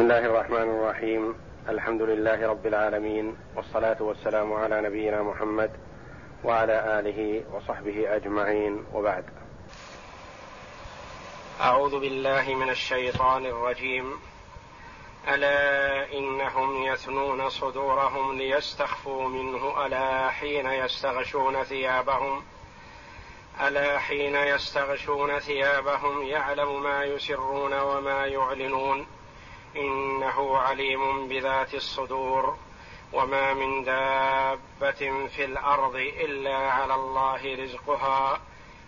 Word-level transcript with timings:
بسم 0.00 0.10
الله 0.10 0.26
الرحمن 0.26 0.62
الرحيم 0.62 1.34
الحمد 1.68 2.02
لله 2.02 2.48
رب 2.48 2.66
العالمين 2.66 3.36
والصلاه 3.56 4.02
والسلام 4.02 4.52
على 4.52 4.80
نبينا 4.80 5.22
محمد 5.22 5.70
وعلى 6.44 7.00
اله 7.00 7.44
وصحبه 7.52 8.16
اجمعين 8.16 8.84
وبعد 8.94 9.24
اعوذ 11.60 12.00
بالله 12.00 12.54
من 12.54 12.70
الشيطان 12.70 13.46
الرجيم 13.46 14.18
الا 15.28 16.12
انهم 16.12 16.82
يثنون 16.82 17.50
صدورهم 17.50 18.38
ليستخفوا 18.38 19.28
منه 19.28 19.86
الا 19.86 20.30
حين 20.30 20.66
يستغشون 20.66 21.62
ثيابهم 21.64 22.42
الا 23.66 23.98
حين 23.98 24.34
يستغشون 24.34 25.38
ثيابهم 25.38 26.22
يعلم 26.22 26.82
ما 26.82 27.04
يسرون 27.04 27.80
وما 27.80 28.26
يعلنون 28.26 29.06
إنه 29.76 30.58
عليم 30.58 31.28
بذات 31.28 31.74
الصدور 31.74 32.56
وما 33.12 33.54
من 33.54 33.84
دابة 33.84 35.28
في 35.28 35.44
الأرض 35.44 35.96
إلا 35.96 36.56
على 36.56 36.94
الله 36.94 37.54
رزقها 37.62 38.40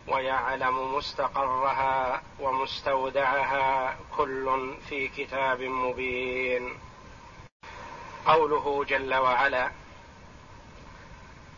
ويعلم 0.08 0.94
مستقرها 0.94 2.22
ومستودعها 2.40 3.96
كل 4.16 4.74
في 4.88 5.08
كتاب 5.08 5.60
مبين. 5.60 6.78
قوله 8.26 8.84
جل 8.84 9.14
وعلا 9.14 9.70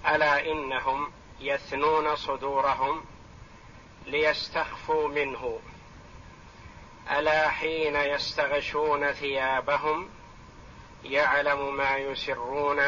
ألا 0.08 0.52
إنهم 0.52 1.12
يثنون 1.40 2.16
صدورهم 2.16 3.04
ليستخفوا 4.06 5.08
منه. 5.08 5.58
ألا 7.10 7.48
حين 7.48 7.96
يستغشون 7.96 9.12
ثيابهم 9.12 10.08
يعلم 11.04 11.76
ما 11.76 11.96
يسرون 11.96 12.80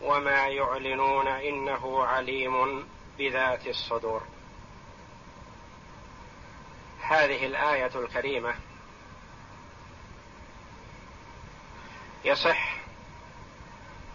وما 0.00 0.46
يعلنون 0.46 1.26
إنه 1.26 2.04
عليم 2.04 2.88
بذات 3.18 3.66
الصدور. 3.66 4.22
هذه 7.00 7.46
الآية 7.46 7.90
الكريمة 7.94 8.54
يصح 12.24 12.76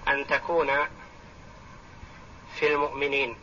أن 0.07 0.27
تكون 0.27 0.69
في 2.55 2.73
المؤمنين 2.73 3.37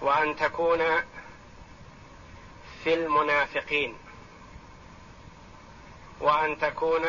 وأن 0.00 0.36
تكون 0.36 0.80
في 2.86 2.94
المنافقين 2.94 3.96
وأن 6.20 6.58
تكون 6.58 7.02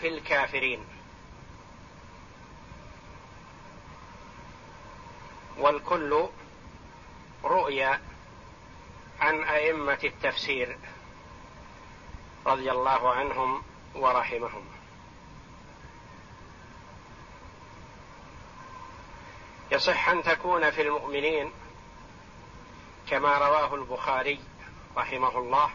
في 0.00 0.08
الكافرين. 0.08 0.84
والكل 5.58 6.28
رؤيا 7.44 8.00
عن 9.20 9.44
أئمة 9.44 9.98
التفسير 10.04 10.78
رضي 12.46 12.70
الله 12.70 13.14
عنهم 13.14 13.62
ورحمهم. 13.94 14.64
يصح 19.72 20.08
أن 20.08 20.22
تكون 20.22 20.70
في 20.70 20.82
المؤمنين 20.82 21.52
كما 23.10 23.38
رواه 23.38 23.74
البخاري 23.74 24.40
رحمه 24.96 25.38
الله 25.38 25.70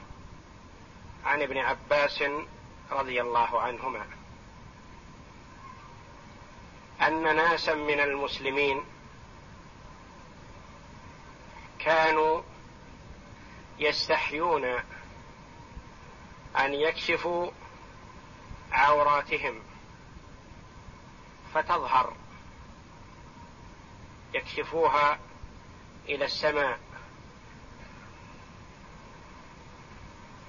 عن 1.26 1.42
ابن 1.42 1.58
عباس 1.58 2.24
رضي 2.92 3.22
الله 3.22 3.62
عنهما. 3.62 4.06
أن 7.02 7.36
ناسا 7.36 7.74
من 7.74 8.00
المسلمين 8.00 8.84
كانوا 11.80 12.42
يستحيون 13.80 14.66
أن 16.58 16.74
يكشفوا 16.74 17.52
عوراتهم 18.72 19.60
فتظهر 21.54 22.14
يكشفوها 24.34 25.20
إلى 26.10 26.26
السماء. 26.26 26.85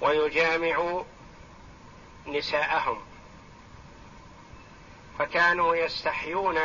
ويجامع 0.01 1.03
نساءهم. 2.27 3.01
فكانوا 5.19 5.75
يستحيون 5.75 6.59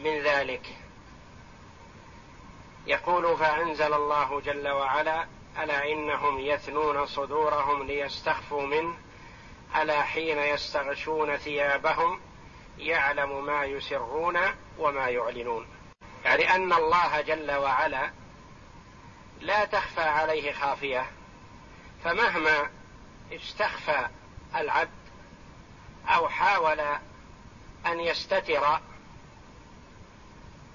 من 0.00 0.22
ذلك. 0.22 0.66
يقول 2.86 3.36
فأنزل 3.36 3.94
الله 3.94 4.40
جل 4.40 4.68
وعلا 4.68 5.26
ألا 5.62 5.92
إنهم 5.92 6.38
يثنون 6.38 7.06
صدورهم 7.06 7.82
ليستخفوا 7.82 8.62
منه 8.62 8.94
ألا 9.76 10.02
حين 10.02 10.38
يستغشون 10.38 11.36
ثيابهم 11.36 12.20
يعلم 12.78 13.46
ما 13.46 13.64
يسرون 13.64 14.38
وما 14.78 15.08
يعلنون 15.08 15.66
يعني 16.24 16.54
أن 16.54 16.72
الله 16.72 17.20
جل 17.20 17.52
وعلا 17.52 18.10
لا 19.40 19.64
تخفى 19.64 20.00
عليه 20.00 20.52
خافية. 20.52 21.06
فمهما 22.04 22.70
استخفى 23.32 24.08
العبد 24.56 24.90
أو 26.08 26.28
حاول 26.28 26.80
أن 27.86 28.00
يستتر 28.00 28.80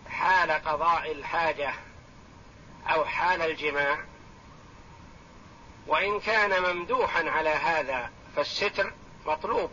حال 0.10 0.52
قضاء 0.52 1.12
الحاجة 1.12 1.74
أو 2.88 3.06
حال 3.06 3.42
الجماع 3.42 3.98
وإن 5.88 6.20
كان 6.20 6.76
ممدوحا 6.76 7.30
على 7.30 7.50
هذا 7.50 8.12
فالستر 8.36 8.94
مطلوب. 9.26 9.72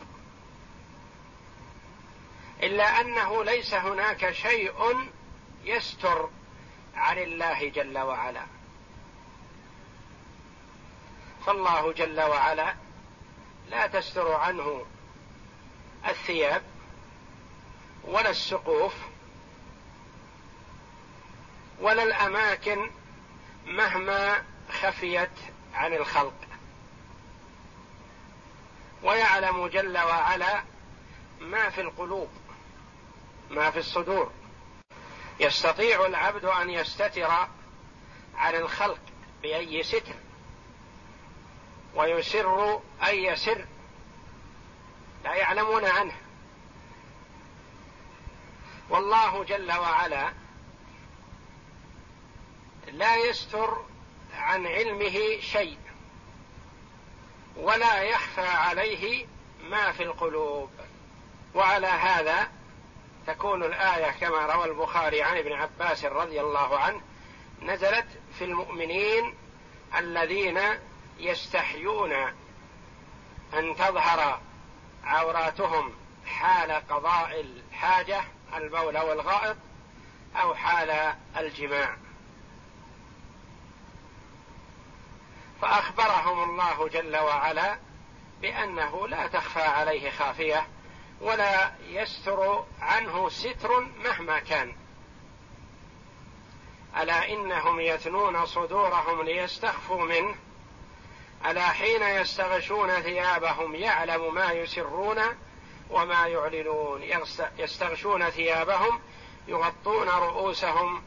إلا 2.63 3.01
أنه 3.01 3.45
ليس 3.45 3.75
هناك 3.75 4.31
شيء 4.31 5.09
يستر 5.65 6.31
عن 6.95 7.19
الله 7.19 7.69
جل 7.69 7.99
وعلا. 7.99 8.56
فالله 11.47 11.93
جل 11.93 12.21
وعلا 12.21 12.75
لا 13.69 13.87
تستر 13.87 14.33
عنه 14.33 14.87
الثياب 16.09 16.63
ولا 18.05 18.31
السقوف 18.31 18.95
ولا 21.81 22.03
الأماكن 22.03 22.91
مهما 23.67 24.45
خفيت 24.71 25.31
عن 25.75 25.93
الخلق. 25.93 26.35
ويعلم 29.03 29.67
جل 29.67 29.99
وعلا 29.99 30.63
ما 31.41 31.71
في 31.71 31.81
القلوب 31.81 32.29
ما 33.51 33.71
في 33.71 33.79
الصدور. 33.79 34.33
يستطيع 35.41 36.07
العبد 36.07 36.45
أن 36.45 36.71
يستتر 36.71 37.31
عن 38.37 38.55
الخلق 38.55 39.01
بأي 39.43 39.83
ستر. 39.83 40.26
ويسر 41.97 42.81
اي 43.07 43.37
سر 43.37 43.65
لا 45.25 45.35
يعلمون 45.35 45.85
عنه. 45.85 46.17
والله 48.91 49.45
جل 49.45 49.73
وعلا 49.73 50.33
لا 52.93 53.17
يستر 53.17 53.85
عن 54.35 54.67
علمه 54.67 55.41
شيء 55.41 55.79
ولا 57.57 58.03
يخفى 58.03 58.49
عليه 58.49 59.27
ما 59.61 59.93
في 59.93 60.03
القلوب. 60.03 60.71
وعلى 61.55 61.87
هذا 61.87 62.49
تكون 63.27 63.65
الآية 63.65 64.11
كما 64.11 64.47
روى 64.47 64.65
البخاري 64.65 65.23
عن 65.23 65.37
ابن 65.37 65.53
عباس 65.53 66.05
رضي 66.05 66.41
الله 66.41 66.79
عنه 66.79 67.01
نزلت 67.63 68.07
في 68.39 68.45
المؤمنين 68.45 69.35
الذين 69.99 70.61
يستحيون 71.19 72.13
أن 73.55 73.77
تظهر 73.77 74.41
عوراتهم 75.05 75.93
حال 76.27 76.73
قضاء 76.73 77.41
الحاجة 77.41 78.25
البول 78.57 78.99
والغائط 78.99 79.57
أو 80.37 80.55
حال 80.55 81.15
الجماع. 81.37 81.97
فأخبرهم 85.63 86.51
الله 86.51 86.89
جل 86.89 87.17
وعلا 87.17 87.79
بأنه 88.41 89.09
لا 89.09 89.27
تخفى 89.27 89.63
عليه 89.63 90.11
خافية 90.11 90.67
ولا 91.21 91.73
يستر 91.89 92.65
عنه 92.81 93.29
ستر 93.29 93.81
مهما 93.81 94.39
كان. 94.39 94.73
ألا 96.97 97.29
إنهم 97.29 97.81
يثنون 97.81 98.47
صدورهم 98.47 99.23
ليستخفوا 99.23 100.05
منه؟ 100.05 100.35
ألا 101.47 101.69
حين 101.69 102.03
يستغشون 102.03 102.91
ثيابهم 103.03 103.75
يعلم 103.75 104.35
ما 104.35 104.53
يسرون 104.53 105.19
وما 105.91 106.27
يعلنون. 106.27 107.03
يستغشون 107.59 108.31
ثيابهم 108.31 109.01
يغطون 109.49 110.09
رؤوسهم 110.09 111.03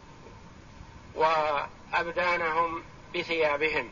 وأبدانهم 1.16 2.84
بثيابهم. 3.16 3.92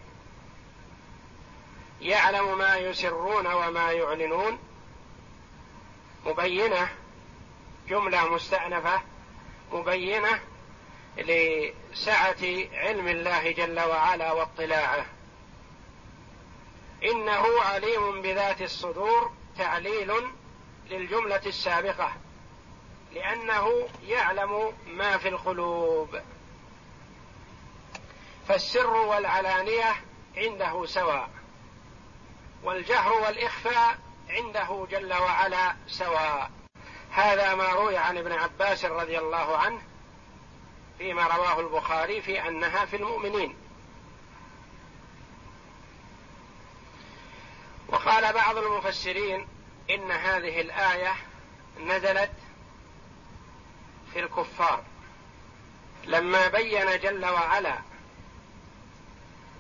يعلم 2.02 2.58
ما 2.58 2.78
يسرون 2.78 3.48
وما 3.48 3.92
يعلنون. 3.92 4.60
مبينة 6.26 6.90
جملة 7.90 8.34
مستأنفة 8.34 9.02
مبينة 9.72 10.40
لسعة 11.18 12.44
علم 12.74 13.08
الله 13.08 13.52
جل 13.52 13.80
وعلا 13.80 14.32
واطلاعه. 14.32 15.06
إنه 17.04 17.62
عليم 17.62 18.22
بذات 18.22 18.62
الصدور 18.62 19.32
تعليل 19.58 20.14
للجملة 20.90 21.42
السابقة 21.46 22.14
لأنه 23.14 23.88
يعلم 24.04 24.74
ما 24.88 25.18
في 25.18 25.28
القلوب. 25.28 26.20
فالسر 28.48 28.94
والعلانية 28.94 29.96
عنده 30.38 30.86
سواء 30.86 31.30
والجهر 32.64 33.14
والإخفاء 33.14 34.00
عنده 34.30 34.88
جل 34.92 35.14
وعلا 35.14 35.76
سواء. 35.88 36.52
هذا 37.12 37.56
ما 37.56 37.70
روي 37.70 37.98
عن 37.98 38.18
ابن 38.18 38.32
عباس 38.32 38.86
رضي 38.86 39.20
الله 39.20 39.58
عنه 39.58 39.82
فيما 40.98 41.28
رواه 41.28 41.60
البخاري 41.60 42.22
في 42.22 42.48
أنها 42.48 42.86
في 42.86 42.96
المؤمنين. 42.96 43.67
وقال 47.88 48.34
بعض 48.34 48.58
المفسرين 48.58 49.48
إن 49.90 50.12
هذه 50.12 50.62
الآية 50.62 51.14
نزلت 51.80 52.32
في 54.14 54.20
الكفار. 54.20 54.84
لما 56.06 56.48
بين 56.48 57.00
جل 57.00 57.26
وعلا 57.26 57.78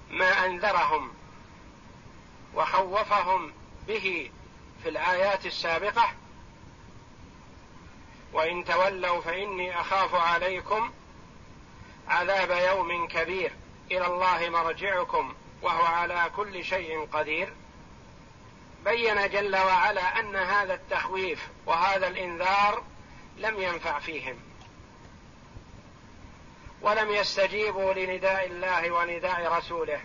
ما 0.09 0.45
أنذرهم 0.45 1.13
وخوفهم 2.53 3.53
به 3.87 4.31
في 4.83 4.89
الآيات 4.89 5.45
السابقة 5.45 6.11
وإن 8.33 8.65
تولوا 8.65 9.21
فإني 9.21 9.81
أخاف 9.81 10.15
عليكم 10.15 10.91
عذاب 12.07 12.51
يوم 12.51 13.07
كبير. 13.07 13.51
إلى 13.91 14.07
الله 14.07 14.49
مرجعكم 14.49 15.35
وهو 15.61 15.85
على 15.85 16.31
كل 16.35 16.63
شيء 16.63 17.05
قدير. 17.13 17.53
بين 18.83 19.29
جل 19.29 19.55
وعلا 19.55 20.19
أن 20.19 20.35
هذا 20.35 20.73
التخويف 20.73 21.47
وهذا 21.65 22.07
الإنذار 22.07 22.83
لم 23.37 23.61
ينفع 23.61 23.99
فيهم. 23.99 24.39
ولم 26.81 27.11
يستجيبوا 27.11 27.93
لنداء 27.93 28.45
الله 28.45 28.91
ونداء 28.91 29.57
رسوله. 29.57 30.01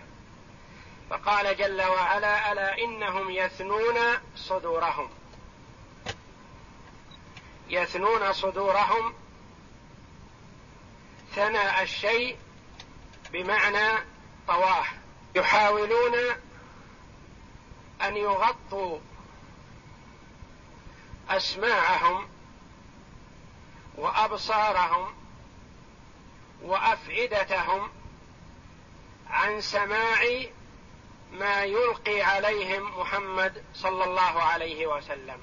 فقال 1.09 1.57
جل 1.57 1.81
وعلا 1.81 2.51
ألا 2.51 2.77
إنهم 2.77 3.29
يثنون 3.31 3.99
صدورهم؟ 4.35 5.09
يثنون 7.69 8.33
صدورهم 8.33 9.13
ثنى 11.35 11.81
الشيء 11.81 12.37
بمعنى 13.31 13.99
طواه. 14.47 14.85
يحاولون 15.35 16.13
أن 18.03 18.17
يغطوا 18.17 18.99
اسماعهم 21.29 22.27
وأبصارهم 23.95 25.13
وأفئدتهم 26.61 27.91
عن 29.29 29.61
سماع 29.61 30.25
ما 31.33 31.63
يلقي 31.63 32.21
عليهم 32.21 32.99
محمد 32.99 33.63
صلى 33.73 34.03
الله 34.03 34.41
عليه 34.43 34.87
وسلم. 34.87 35.39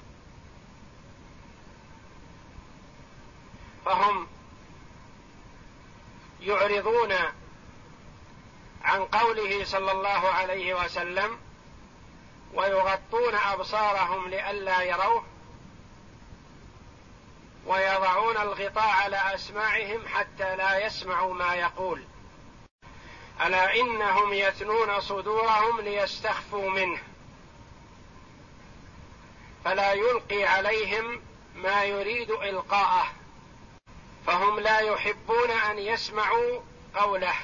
فهم 3.85 4.27
يعرضون 6.41 7.13
عن 8.83 9.05
قوله 9.05 9.65
صلى 9.65 9.91
الله 9.91 10.29
عليه 10.29 10.73
وسلم 10.73 11.39
ويغطون 12.53 13.35
أبصارهم 13.35 14.27
لئلا 14.27 14.81
يروه 14.81 15.23
ويضعون 17.65 18.37
الغطاء 18.37 18.89
على 18.89 19.35
أسماعهم 19.35 20.07
حتى 20.07 20.55
لا 20.55 20.85
يسمعوا 20.85 21.33
ما 21.33 21.55
يقول. 21.55 22.03
ألا 23.45 23.75
إنهم 23.75 24.33
يثنون 24.33 25.01
صدورهم 25.01 25.81
ليستخفوا 25.81 26.69
منه. 26.69 26.99
فلا 29.65 29.93
يلقي 29.93 30.43
عليهم 30.43 31.21
ما 31.55 31.83
يريد 31.83 32.31
إلقاءه. 32.31 33.07
فهم 34.27 34.59
لا 34.59 34.79
يحبون 34.79 35.51
أن 35.51 35.79
يسمعوا 35.79 36.59
قوله. 36.95 37.35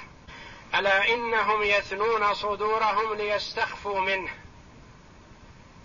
ألا 0.75 1.13
إنهم 1.13 1.63
يثنون 1.63 2.33
صدورهم 2.33 3.13
ليستخفوا 3.13 3.99
منه. 3.99 4.46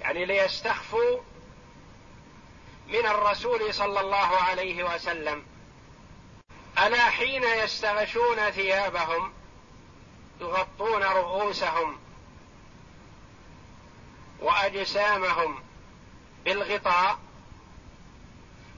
يعني 0.02 0.24
ليستخفوا 0.24 1.20
من 2.88 3.06
الرسول 3.06 3.74
صلى 3.74 4.00
الله 4.00 4.16
عليه 4.16 4.94
وسلم. 4.94 5.44
ألا 6.78 7.10
حين 7.10 7.44
يستغشون 7.44 8.50
ثيابهم 8.50 9.32
يغطون 10.40 11.02
رؤوسهم 11.02 11.98
وأجسامهم 14.40 15.62
بالغطاء 16.44 17.18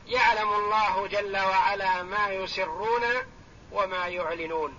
يعلم 0.06 0.52
الله 0.52 1.06
جل 1.06 1.36
وعلا 1.36 2.02
ما 2.02 2.28
يسرون 2.28 3.02
وما 3.72 4.06
يعلنون. 4.06 4.74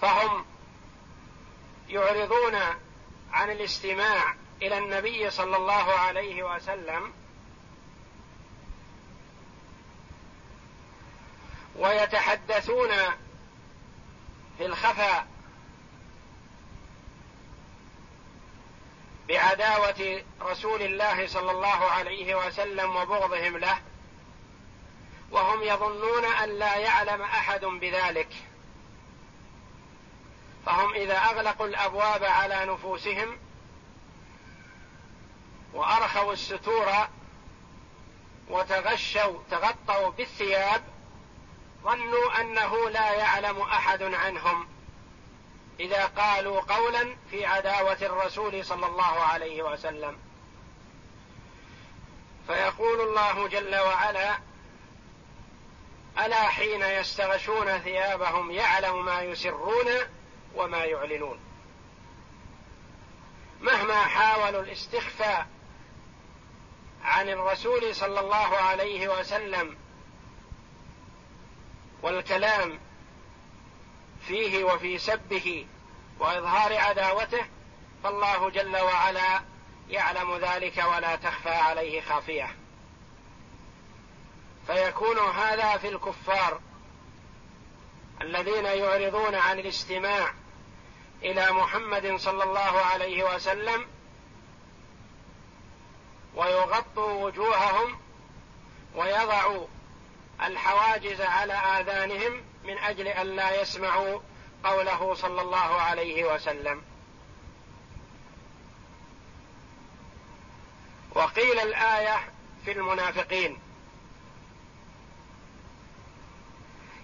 فهم 0.00 0.44
يعرضون 1.94 2.54
عن 3.32 3.50
الاستماع 3.50 4.34
إلى 4.62 4.78
النبي 4.78 5.30
صلى 5.30 5.56
الله 5.56 5.92
عليه 5.92 6.54
وسلم 6.54 7.12
ويتحدثون 11.76 12.90
في 14.58 14.66
الخفاء 14.66 15.26
بعداوة 19.28 20.22
رسول 20.42 20.82
الله 20.82 21.26
صلى 21.26 21.50
الله 21.50 21.90
عليه 21.90 22.46
وسلم 22.46 22.96
وبغضهم 22.96 23.56
له 23.56 23.78
وهم 25.30 25.62
يظنون 25.62 26.24
أن 26.24 26.58
لا 26.58 26.76
يعلم 26.76 27.22
أحد 27.22 27.64
بذلك. 27.64 28.28
فهم 30.66 30.94
إذا 30.94 31.18
أغلقوا 31.18 31.66
الأبواب 31.66 32.24
على 32.24 32.64
نفوسهم 32.64 33.38
وأرخوا 35.74 36.32
الستور 36.32 36.92
وتغشوا 38.48 39.38
تغطوا 39.50 40.10
بالثياب 40.10 40.82
ظنوا 41.82 42.40
أنه 42.40 42.90
لا 42.90 43.12
يعلم 43.12 43.60
أحد 43.60 44.02
عنهم. 44.02 44.68
إذا 45.80 46.06
قالوا 46.06 46.60
قولا 46.60 47.16
في 47.30 47.46
عداوة 47.46 47.98
الرسول 48.02 48.64
صلى 48.64 48.86
الله 48.86 49.20
عليه 49.20 49.62
وسلم. 49.62 50.18
فيقول 52.46 53.00
الله 53.00 53.48
جل 53.48 53.76
وعلا 53.76 54.38
ألا 56.18 56.48
حين 56.48 56.82
يستغشون 56.82 57.78
ثيابهم 57.78 58.50
يعلم 58.50 59.04
ما 59.04 59.22
يسرون 59.22 59.86
وما 60.54 60.84
يعلنون. 60.84 61.40
مهما 63.60 64.04
حاولوا 64.04 64.62
الاستخفاء 64.62 65.46
عن 67.04 67.28
الرسول 67.28 67.94
صلى 67.94 68.20
الله 68.20 68.56
عليه 68.56 69.08
وسلم 69.08 69.76
والكلام 72.02 72.78
فيه 74.26 74.64
وفي 74.64 74.98
سبه 74.98 75.66
وإظهار 76.18 76.76
عداوته 76.76 77.46
فالله 78.02 78.50
جل 78.50 78.76
وعلا 78.76 79.40
يعلم 79.88 80.36
ذلك 80.36 80.84
ولا 80.94 81.16
تخفى 81.16 81.54
عليه 81.54 82.00
خافية. 82.00 82.56
فيكون 84.66 85.18
هذا 85.18 85.76
في 85.76 85.88
الكفار 85.88 86.60
الذين 88.22 88.64
يعرضون 88.64 89.34
عن 89.34 89.58
الاستماع 89.58 90.34
إلى 91.24 91.52
محمد 91.52 92.16
صلى 92.16 92.44
الله 92.44 92.60
عليه 92.60 93.34
وسلم 93.34 93.86
ويغطوا 96.34 97.24
وجوههم 97.26 97.98
ويضعوا 98.94 99.66
الحواجز 100.42 101.20
على 101.20 101.52
آذانهم 101.52 102.42
من 102.64 102.78
أجل 102.78 103.08
أن 103.08 103.26
لا 103.26 103.60
يسمعوا 103.60 104.20
قوله 104.64 105.14
صلى 105.14 105.40
الله 105.42 105.80
عليه 105.80 106.34
وسلم. 106.34 106.82
وقيل 111.14 111.58
الآية 111.58 112.32
في 112.64 112.72
المنافقين. 112.72 113.58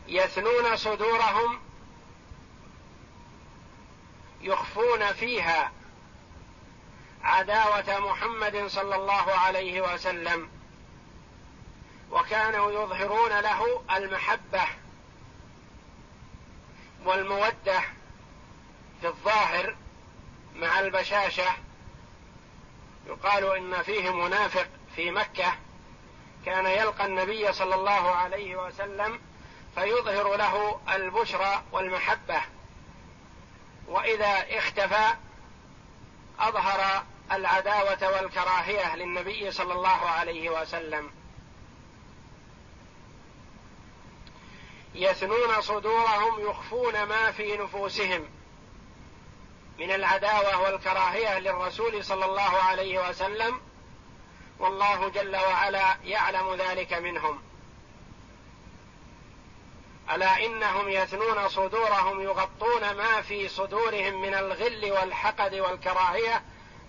يثنون 0.08 0.76
صدورهم 0.76 1.60
يخفون 4.40 5.12
فيها 5.12 5.72
عداوة 7.22 7.98
محمد 8.10 8.66
صلى 8.66 8.96
الله 8.96 9.32
عليه 9.32 9.80
وسلم 9.80 10.50
وكانوا 12.10 12.72
يظهرون 12.72 13.40
له 13.40 13.82
المحبة 13.96 14.62
والمودة 17.04 17.80
في 19.00 19.06
الظاهر 19.06 19.76
مع 20.54 20.80
البشاشة. 20.80 21.50
يقال 23.06 23.44
إن 23.56 23.82
فيه 23.82 24.10
منافق 24.10 24.68
في 24.96 25.10
مكة 25.10 25.52
كان 26.46 26.66
يلقى 26.66 27.06
النبي 27.06 27.52
صلى 27.52 27.74
الله 27.74 28.10
عليه 28.10 28.56
وسلم 28.56 29.20
فيظهر 29.74 30.36
له 30.36 30.80
البشرى 30.94 31.62
والمحبة. 31.72 32.40
وإذا 33.90 34.58
اختفى 34.58 35.14
أظهر 36.38 37.04
العداوة 37.32 38.14
والكراهية 38.14 38.96
للنبي 38.96 39.50
صلى 39.50 39.72
الله 39.72 39.88
عليه 39.88 40.50
وسلم. 40.50 41.10
يثنون 44.94 45.60
صدورهم 45.60 46.50
يخفون 46.50 47.02
ما 47.02 47.32
في 47.32 47.56
نفوسهم 47.56 48.28
من 49.78 49.90
العداوة 49.90 50.60
والكراهية 50.60 51.38
للرسول 51.38 52.04
صلى 52.04 52.24
الله 52.24 52.56
عليه 52.62 53.08
وسلم 53.08 53.60
والله 54.58 55.08
جل 55.08 55.36
وعلا 55.36 55.96
يعلم 56.04 56.54
ذلك 56.54 56.92
منهم. 56.92 57.42
ألا 60.14 60.46
إنهم 60.46 60.88
يثنون 60.88 61.48
صدورهم 61.48 62.20
يغطون 62.20 62.90
ما 62.90 63.22
في 63.22 63.48
صدورهم 63.48 64.22
من 64.22 64.34
الغل 64.34 64.92
والحقد 64.92 65.54
والكراهية 65.54 66.42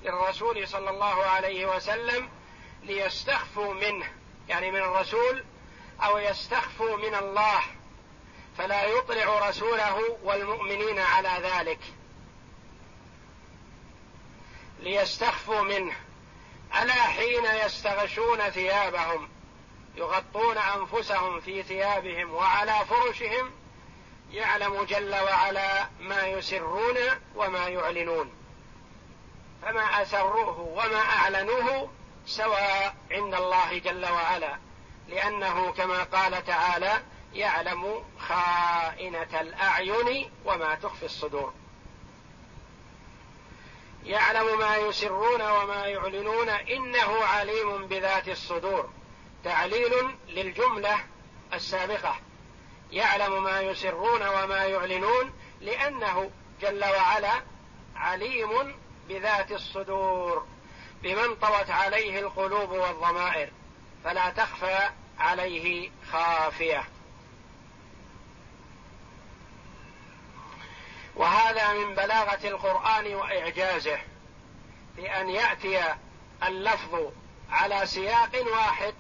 للرسول 0.04 0.68
صلى 0.68 0.90
الله 0.90 1.24
عليه 1.24 1.76
وسلم 1.76 2.30
ليستخفوا 2.84 3.74
منه 3.74 4.06
يعني 4.50 4.72
من 4.72 4.80
الرسول 4.80 5.44
أو 6.04 6.18
يستخفوا 6.18 6.98
من 6.98 7.16
الله. 7.16 7.62
فلا 8.58 8.84
يطلع 8.84 9.50
رسوله 9.50 10.18
والمؤمنين 10.24 11.00
على 11.00 11.30
ذلك. 11.42 11.80
ليستخفوا 14.80 15.62
منه. 15.62 15.94
ألا 16.82 16.94
حين 16.94 17.46
يستغشون 17.66 18.50
ثيابهم. 18.50 19.30
يغطون 19.96 20.58
أنفسهم 20.58 21.40
في 21.40 21.64
ثيابهم 21.64 22.34
وعلى 22.34 22.86
فرشهم 22.90 23.52
يعلم 24.32 24.84
جل 24.84 25.16
وعلا 25.16 25.90
ما 26.00 26.28
يسرون 26.28 26.98
وما 27.36 27.68
يعلنون. 27.68 28.34
فما 29.62 30.02
أسروه 30.02 30.60
وما 30.60 31.00
أعلنوه 31.00 31.90
سواء 32.26 32.96
عند 33.12 33.34
الله 33.34 33.80
جل 33.80 34.06
وعلا 34.06 34.58
لأنه 35.08 35.72
كما 35.72 36.04
قال 36.04 36.46
تعالى 36.46 37.04
يعلم 37.34 38.04
خائنة 38.20 39.42
الأعين 39.42 40.32
وما 40.46 40.76
تخفي 40.76 41.06
الصدور. 41.06 41.54
يعلم 44.04 44.60
ما 44.60 44.78
يسرون 44.78 45.42
وما 45.42 45.86
يعلنون 45.86 46.50
إنه 46.50 47.24
عليم 47.24 47.88
بذات 47.88 48.30
الصدور. 48.30 48.90
تعليل 49.44 50.18
للجملة 50.28 50.98
السابقة. 51.54 52.16
يعلم 52.92 53.44
ما 53.44 53.62
يسرون 53.62 54.28
وما 54.28 54.66
يعلنون 54.66 55.34
لأنه 55.62 56.32
جل 56.62 56.86
وعلا 56.86 57.42
عليم 57.96 58.76
بذات 59.10 59.52
الصدور 59.52 60.46
بمن 61.04 61.36
طوت 61.36 61.70
عليه 61.70 62.20
القلوب 62.20 62.70
والضمائر 62.70 63.50
فلا 64.04 64.30
تخفى 64.30 64.90
عليه 65.20 65.92
خافية. 66.12 66.84
وهذا 71.16 71.74
من 71.74 71.96
بلاغة 71.96 72.48
القرآن 72.48 73.16
وإعجازه 73.16 74.00
في 74.96 75.22
أن 75.22 75.30
يأتي 75.30 75.84
اللفظ 76.44 77.12
على 77.50 77.86
سياق 77.86 78.46
واحد 78.54 78.94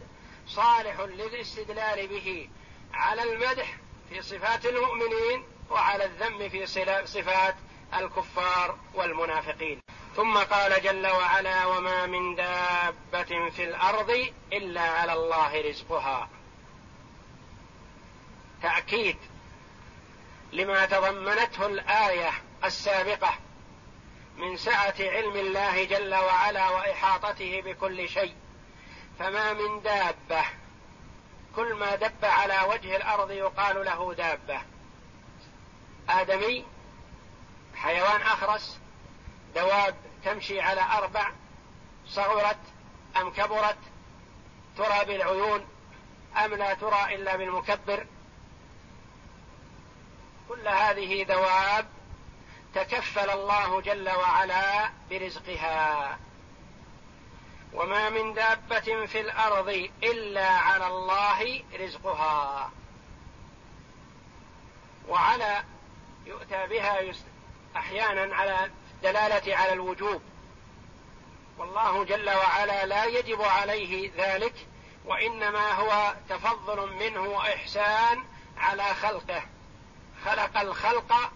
صالح 0.56 1.00
للاستدلال 1.00 2.08
به 2.08 2.50
على 2.94 3.24
المدح 3.24 3.78
في 4.10 4.22
صفات 4.22 4.66
المؤمنين 4.66 5.44
وعلى 5.70 6.06
الذم 6.06 6.50
في 6.50 6.66
صفات 7.06 7.56
الكفار 7.94 8.78
والمنافقين. 8.94 9.82
ثم 10.16 10.38
قال 10.38 10.82
جل 10.84 11.08
وعلا 11.08 11.66
وما 11.66 12.06
من 12.06 12.36
دابة 12.36 13.50
في 13.50 13.64
الأرض 13.64 14.34
إلا 14.54 14.82
على 14.82 15.14
الله 15.14 15.70
رزقها. 15.70 16.30
تأكيد 18.62 19.18
لما 20.54 20.86
تضمنته 20.86 21.66
الآية 21.66 22.32
السابقة 22.64 23.34
من 24.38 24.58
سعة 24.58 24.96
علم 25.00 25.36
الله 25.36 25.84
جل 25.84 26.16
وعلا 26.16 26.70
وإحاطته 26.70 27.62
بكل 27.62 28.10
شيء. 28.10 28.36
فما 29.22 29.54
من 29.54 29.82
دابة. 29.82 30.46
كل 31.56 31.74
ما 31.74 31.96
دب 31.96 32.26
على 32.26 32.60
وجه 32.70 32.96
الأرض 32.96 33.32
يقال 33.32 33.86
له 33.86 34.14
دابة. 34.14 34.62
آدمي 36.10 36.66
حيوان 37.76 38.22
أخرس 38.22 38.80
دواب 39.56 39.96
تمشي 40.26 40.62
على 40.62 40.82
أربع 40.82 41.32
صغرت 42.08 42.58
أم 43.22 43.30
كبرت 43.30 43.78
ترى 44.78 45.06
بالعيون 45.06 45.68
أم 46.46 46.54
لا 46.54 46.74
ترى 46.74 47.16
إلا 47.16 47.36
بالمكبر. 47.36 48.06
كل 50.50 50.68
هذه 50.68 51.24
دواب 51.24 51.90
تكفل 52.76 53.30
الله 53.30 53.82
جل 53.82 54.10
وعلا 54.10 54.90
برزقها. 55.10 56.20
وما 57.74 58.10
من 58.10 58.34
دابة 58.34 59.06
في 59.06 59.22
الأرض 59.22 59.90
إلا 60.04 60.48
على 60.48 60.88
الله 60.88 61.64
رزقها. 61.80 62.72
وعلى 65.08 65.64
يؤتى 66.26 66.68
بها 66.68 67.14
أحيانا 67.76 68.36
على 68.36 68.72
دلاله 69.04 69.56
على 69.56 69.74
الوجوب. 69.74 70.22
والله 71.58 72.04
جل 72.04 72.30
وعلا 72.30 72.86
لا 72.86 73.06
يجب 73.06 73.42
عليه 73.42 74.12
ذلك 74.18 74.68
وإنما 75.06 75.72
هو 75.72 76.16
تفضل 76.30 76.94
منه 76.94 77.22
وإحسان 77.22 78.24
على 78.58 78.84
خلقه. 78.84 79.44
خلق 80.26 80.60
الخلق 80.60 81.32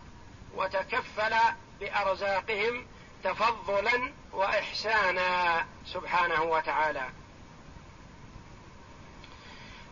وتكفل 0.56 1.36
بأرزاقهم 1.80 2.88
تفضلا 3.26 4.14
وإحسانا 4.34 5.66
سبحانه 5.86 6.44
وتعالى. 6.44 7.10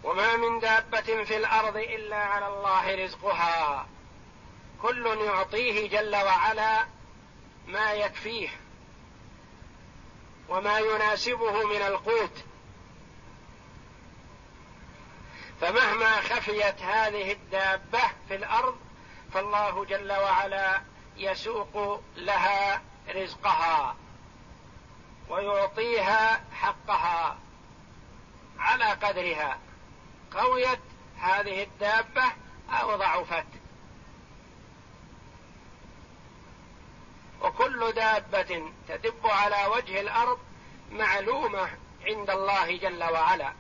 وما 0.04 0.36
من 0.36 0.60
دابة 0.60 1.24
في 1.24 1.38
الأرض 1.38 1.78
إلا 1.78 2.16
على 2.16 2.48
الله 2.48 3.06
رزقها. 3.06 3.88
كل 4.82 5.06
يعطيه 5.26 5.90
جل 5.90 6.16
وعلا 6.16 6.86
ما 7.68 7.94
يكفيه 7.94 8.50
وما 10.50 10.80
يناسبه 10.80 11.64
من 11.64 11.82
القوت. 11.82 12.44
فمهما 15.62 16.22
خفيت 16.22 16.82
هذه 16.82 17.32
الدابة 17.32 18.02
في 18.28 18.36
الأرض 18.36 18.78
فالله 19.34 19.86
جل 19.86 20.12
وعلا 20.12 20.82
يسوق 21.18 22.02
لها 22.16 22.82
رزقها 23.10 23.96
ويعطيها 25.30 26.44
حقها 26.54 27.38
على 28.60 28.86
قدرها. 28.86 29.60
قويت 30.34 30.80
هذه 31.18 31.64
الدابة 31.64 32.24
أو 32.70 32.96
ضعفت. 32.96 33.46
وكل 37.42 37.92
دابة 37.92 38.72
تدب 38.88 39.28
على 39.28 39.66
وجه 39.66 40.02
الأرض 40.02 40.40
معلومة 40.92 41.70
عند 42.06 42.30
الله 42.30 42.78
جل 42.78 43.04
وعلا. 43.04 43.54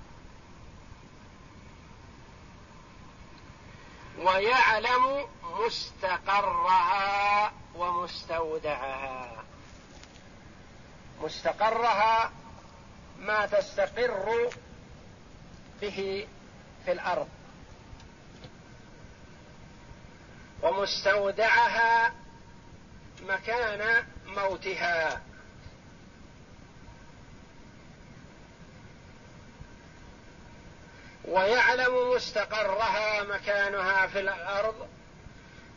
ويعلم 4.17 5.27
مستقرها 5.65 7.51
ومستودعها. 7.75 9.43
مستقرها 11.21 12.31
ما 13.19 13.45
تستقر 13.45 14.49
به 15.81 16.27
في 16.85 16.91
الأرض. 16.91 17.27
ومستودعها 20.63 22.13
مكان 23.21 24.05
موتها. 24.27 25.21
ويعلم 31.33 32.11
مستقرها 32.15 33.23
مكانها 33.23 34.07
في 34.07 34.19
الأرض 34.19 34.87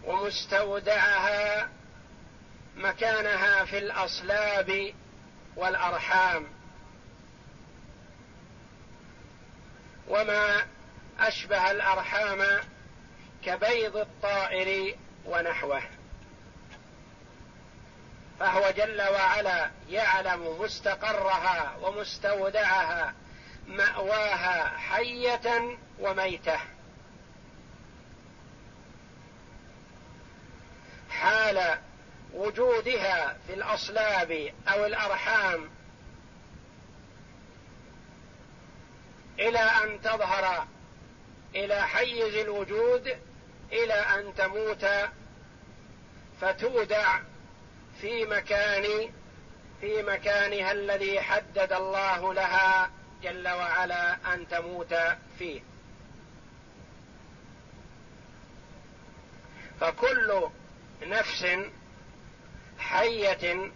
ومستودعها 0.04 1.68
مكانها 2.76 3.64
في 3.64 3.78
الأصلاب 3.78 4.94
والأرحام. 5.56 6.46
وما 10.08 10.66
أشبه 11.20 11.70
الأرحام 11.70 12.60
كبيض 13.44 13.96
الطائر 13.96 14.96
ونحوه. 15.24 15.82
فهو 18.40 18.70
جل 18.70 19.02
وعلا 19.02 19.70
يعلم 19.88 20.60
مستقرها 20.60 21.76
ومستودعها 21.82 23.14
مأواها 23.66 24.78
حية 24.78 25.78
وميتة. 26.00 26.58
حال 31.10 31.78
وجودها 32.34 33.38
في 33.46 33.54
الأصلاب 33.54 34.52
أو 34.68 34.86
الأرحام. 34.86 35.70
إلى 39.38 39.58
أن 39.58 40.02
تظهر 40.02 40.66
إلى 41.54 41.82
حيز 41.82 42.34
الوجود 42.34 43.18
إلى 43.72 43.94
أن 43.94 44.34
تموت 44.34 44.86
فتودع 46.40 47.20
في 48.00 48.24
مكان 48.24 49.12
في 49.80 50.02
مكانها 50.02 50.72
الذي 50.72 51.20
حدد 51.20 51.72
الله 51.72 52.34
لها. 52.34 52.90
جل 53.22 53.48
وعلا 53.48 54.34
أن 54.34 54.48
تموت 54.48 54.94
فيه. 55.38 55.60
فكل 59.80 60.48
نفس 61.02 61.46
حية 62.78 63.70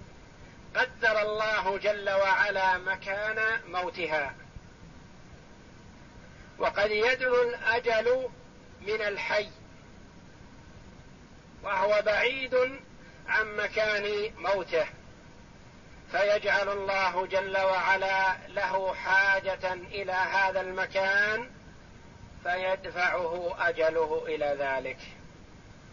قدر 0.76 1.22
الله 1.22 1.78
جل 1.78 2.10
وعلا 2.10 2.78
مكان 2.78 3.60
موتها. 3.68 4.34
وقد 6.58 6.90
يدنو 6.90 7.42
الأجل 7.42 8.28
من 8.80 9.02
الحي 9.02 9.50
وهو 11.62 12.02
بعيد 12.06 12.54
عن 13.28 13.56
مكان 13.56 14.32
موته. 14.38 14.86
فيجعل 16.12 16.68
الله 16.68 17.26
جل 17.26 17.58
وعلا 17.58 18.36
له 18.48 18.94
حاجة 18.94 19.72
إلى 19.72 20.12
هذا 20.12 20.60
المكان 20.60 21.50
فيدفعه 22.42 23.54
أجله 23.68 24.24
إلى 24.26 24.56
ذلك. 24.58 24.98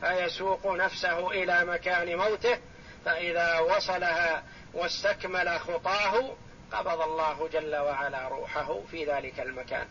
فيسوق 0.02 0.68
نفسه 0.68 1.32
إلى 1.32 1.66
مكان 1.66 2.16
موته 2.16 2.60
فإذا 3.06 3.60
وصلها 3.60 4.44
واستكمل 4.74 5.60
خطاه 5.60 6.36
قبض 6.72 7.02
الله 7.02 7.50
جل 7.54 7.76
وعلا 7.76 8.28
روحه 8.28 8.80
في 8.92 9.06
ذلك 9.06 9.40
المكان. 9.40 9.88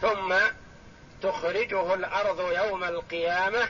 ثم 0.00 0.34
تخرجه 1.22 1.94
الأرض 1.94 2.52
يوم 2.52 2.84
القيامة 2.84 3.68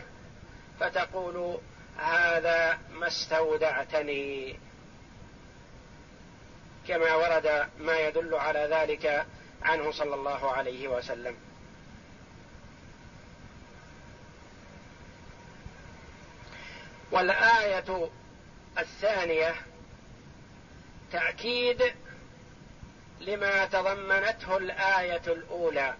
فتقول 0.80 1.60
هذا 1.98 2.78
ما 2.90 3.06
استودعتني. 3.06 4.58
كما 6.88 7.14
ورد 7.14 7.68
ما 7.78 7.98
يدل 7.98 8.34
على 8.34 8.68
ذلك 8.70 9.26
عنه 9.62 9.90
صلى 9.92 10.14
الله 10.14 10.52
عليه 10.52 10.88
وسلم. 10.88 11.36
والآية 17.10 18.10
الثانية 18.78 19.54
تأكيد 21.12 21.82
لما 23.20 23.64
تضمنته 23.64 24.56
الآية 24.56 25.22
الأولى. 25.26 25.94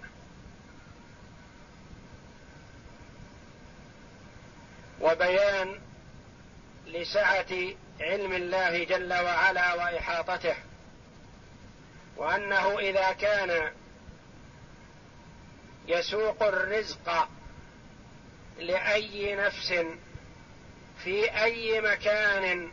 وبيان 5.00 5.80
لسعة 6.87 7.52
علم 8.00 8.32
الله 8.32 8.85
جل 8.85 9.12
وعلا 9.12 9.74
وإحاطته 9.74 10.56
وأنه 12.16 12.78
إذا 12.78 13.12
كان 13.12 13.72
يسوق 15.88 16.42
الرزق 16.42 17.28
لأي 18.59 19.35
نفس 19.35 19.74
في 21.04 21.42
أي 21.42 21.80
مكان 21.80 22.72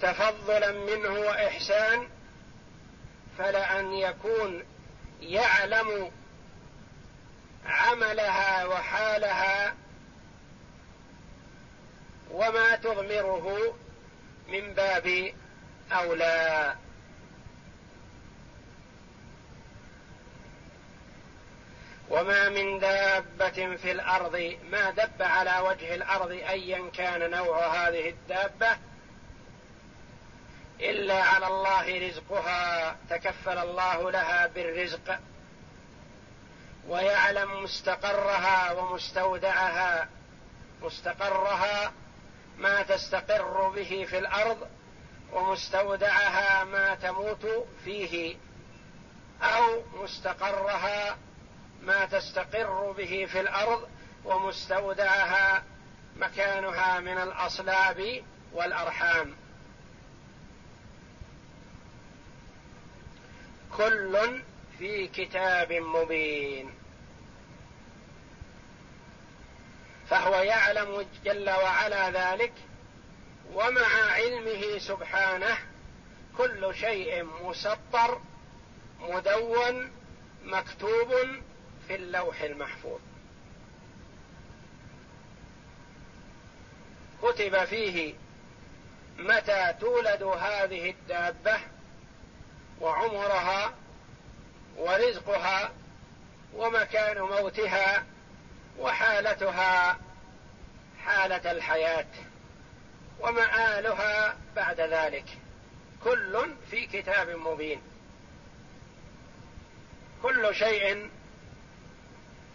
تفضلا 0.00 0.72
منه 0.72 1.08
وإحسان 1.08 2.08
فلان 3.38 3.92
يكون 3.92 4.64
يعلم 5.20 6.10
عملها 7.66 8.64
وحالها 8.64 9.74
وما 12.30 12.76
تضمره 12.76 13.74
من 14.48 14.74
باب 14.74 15.32
أولى. 15.92 16.74
وما 22.10 22.48
من 22.48 22.78
دابة 22.78 23.76
في 23.76 23.92
الأرض 23.92 24.56
ما 24.70 24.90
دب 24.90 25.22
على 25.22 25.68
وجه 25.68 25.94
الأرض 25.94 26.30
أيا 26.30 26.90
كان 26.90 27.30
نوع 27.30 27.66
هذه 27.66 28.08
الدابة 28.08 28.76
إلا 30.80 31.22
على 31.22 31.46
الله 31.46 32.08
رزقها 32.08 32.96
تكفل 33.10 33.58
الله 33.58 34.10
لها 34.10 34.46
بالرزق 34.46 35.18
ويعلم 36.88 37.62
مستقرها 37.62 38.72
ومستودعها 38.72 40.08
مستقرها 40.82 41.92
ما 42.58 42.82
تستقر 42.82 43.68
به 43.68 44.06
في 44.10 44.18
الأرض 44.18 44.68
ومستودعها 45.32 46.64
ما 46.64 46.94
تموت 46.94 47.66
فيه 47.84 48.36
أو 49.42 49.82
مستقرها 50.02 51.18
ما 51.82 52.04
تستقر 52.04 52.92
به 52.92 53.26
في 53.32 53.40
الأرض 53.40 53.88
ومستودعها 54.24 55.64
مكانها 56.16 57.00
من 57.00 57.18
الأصلاب 57.18 58.22
والأرحام. 58.52 59.34
كل 63.76 64.42
في 64.78 65.08
كتاب 65.08 65.72
مبين. 65.72 66.85
فهو 70.10 70.34
يعلم 70.34 71.06
جل 71.24 71.50
وعلا 71.50 72.10
ذلك 72.10 72.52
ومع 73.54 74.12
علمه 74.12 74.78
سبحانه 74.78 75.58
كل 76.38 76.74
شيء 76.74 77.24
مسطر 77.42 78.20
مدون 79.00 79.92
مكتوب 80.44 81.14
في 81.88 81.94
اللوح 81.94 82.40
المحفوظ. 82.40 83.00
كتب 87.22 87.64
فيه 87.64 88.14
متى 89.18 89.74
تولد 89.80 90.22
هذه 90.22 90.90
الدابة 90.90 91.58
وعمرها 92.80 93.74
ورزقها 94.76 95.72
ومكان 96.54 97.20
موتها 97.20 98.04
وحالتها 98.78 99.98
حالة 101.04 101.50
الحياة 101.50 102.06
ومآلها 103.20 104.36
بعد 104.56 104.80
ذلك. 104.80 105.24
كل 106.04 106.46
في 106.70 106.86
كتاب 106.86 107.28
مبين. 107.28 107.82
كل 110.22 110.54
شيء 110.54 111.10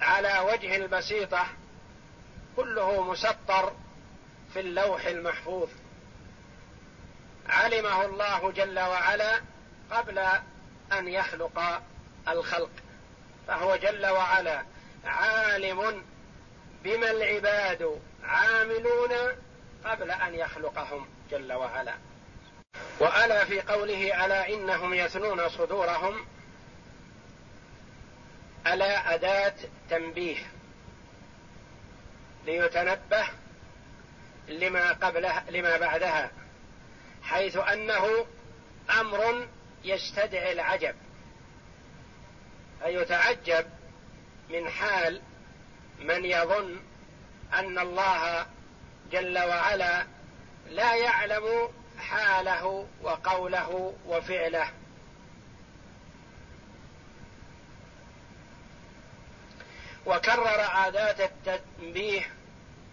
على 0.01 0.39
وجه 0.39 0.75
البسيطة 0.75 1.45
كله 2.55 3.03
مسطر 3.03 3.73
في 4.53 4.59
اللوح 4.59 5.05
المحفوظ. 5.05 5.69
علمه 7.49 8.05
الله 8.05 8.51
جل 8.51 8.79
وعلا 8.79 9.41
قبل 9.91 10.19
أن 10.91 11.07
يخلق 11.07 11.81
الخلق. 12.27 12.71
فهو 13.47 13.75
جل 13.75 14.05
وعلا 14.05 14.65
عالم 15.05 16.03
بما 16.83 17.11
العباد 17.11 18.01
عاملون 18.23 19.09
قبل 19.85 20.11
أن 20.11 20.35
يخلقهم 20.35 21.07
جل 21.31 21.53
وعلا. 21.53 21.93
وألا 22.99 23.45
في 23.45 23.61
قوله 23.61 24.25
ألا 24.25 24.49
إنهم 24.49 24.93
يثنون 24.93 25.49
صدورهم؟ 25.49 26.25
ألا 28.67 29.13
أداة 29.13 29.53
تنبيه 29.89 30.37
ليتنبه 32.45 33.25
لما 34.47 34.91
قبله 34.91 35.49
لما 35.49 35.77
بعدها 35.77 36.31
حيث 37.23 37.57
أنه 37.57 38.25
أمر 38.99 39.47
يستدعي 39.83 40.51
العجب 40.51 40.95
فيتعجب 42.83 43.65
من 44.49 44.69
حال 44.69 45.21
من 46.03 46.25
يظن 46.25 46.79
أن 47.53 47.79
الله 47.79 48.45
جل 49.11 49.39
وعلا 49.39 50.05
لا 50.69 50.95
يعلم 50.95 51.69
حاله 51.99 52.87
وقوله 53.01 53.93
وفعله. 54.07 54.67
وكرر 60.05 60.61
عادات 60.61 61.21
التنبيه 61.21 62.31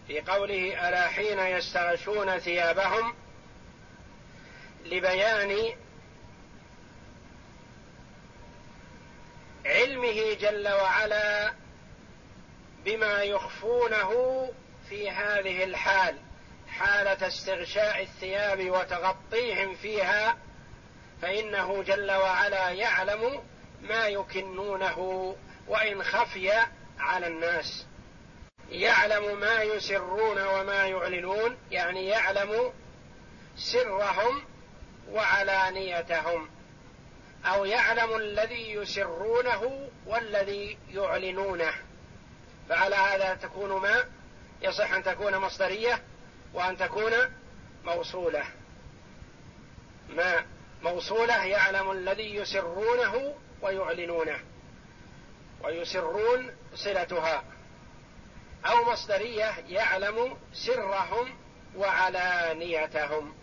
في 0.09 0.21
قوله 0.21 0.89
ألا 0.89 1.09
حين 1.09 1.39
يستغشون 1.39 2.39
ثيابهم 2.39 3.15
لبيان 4.85 5.77
علمه 9.67 10.35
جل 10.35 10.69
وعلا 10.69 11.55
بما 12.89 13.23
يخفونه 13.23 14.11
في 14.89 15.11
هذه 15.11 15.65
الحال 15.65 16.17
حالة 16.69 17.27
استغشاء 17.27 18.03
الثياب 18.03 18.71
وتغطيهم 18.71 19.75
فيها 19.75 20.37
فإنه 21.23 21.83
جل 21.83 22.11
وعلا 22.13 22.71
يعلم 22.71 23.43
ما 23.83 24.07
يكنونه 24.07 24.99
وإن 25.67 26.03
خفي 26.03 26.53
على 26.99 27.27
الناس. 27.27 27.87
يعلم 28.71 29.41
ما 29.41 29.63
يسرون 29.63 30.47
وما 30.47 30.87
يعلنون 30.87 31.57
يعني 31.71 32.07
يعلم 32.07 32.73
سرهم 33.57 34.45
وعلانيتهم 35.11 36.51
أو 37.45 37.65
يعلم 37.65 38.17
الذي 38.17 38.73
يسرونه 38.73 39.89
والذي 40.07 40.79
يعلنونه. 40.91 41.88
فعلى 42.69 42.97
هذا 42.97 43.35
تكون 43.35 43.81
ما 43.81 44.05
يصح 44.63 44.93
أن 44.93 45.03
تكون 45.03 45.39
مصدرية 45.39 46.03
وأن 46.55 46.77
تكون 46.77 47.13
موصولة. 47.85 48.45
ما 50.09 50.47
موصولة 50.83 51.45
يعلم 51.45 51.91
الذي 51.91 52.35
يسرونه 52.35 53.35
ويعلنونه 53.63 54.39
ويسرون 55.65 56.51
صلتها. 56.75 57.45
أو 58.67 58.93
مصدرية 58.93 59.55
يعلم 59.69 60.37
سرهم 60.53 61.37
وعلانيتهم. 61.77 63.35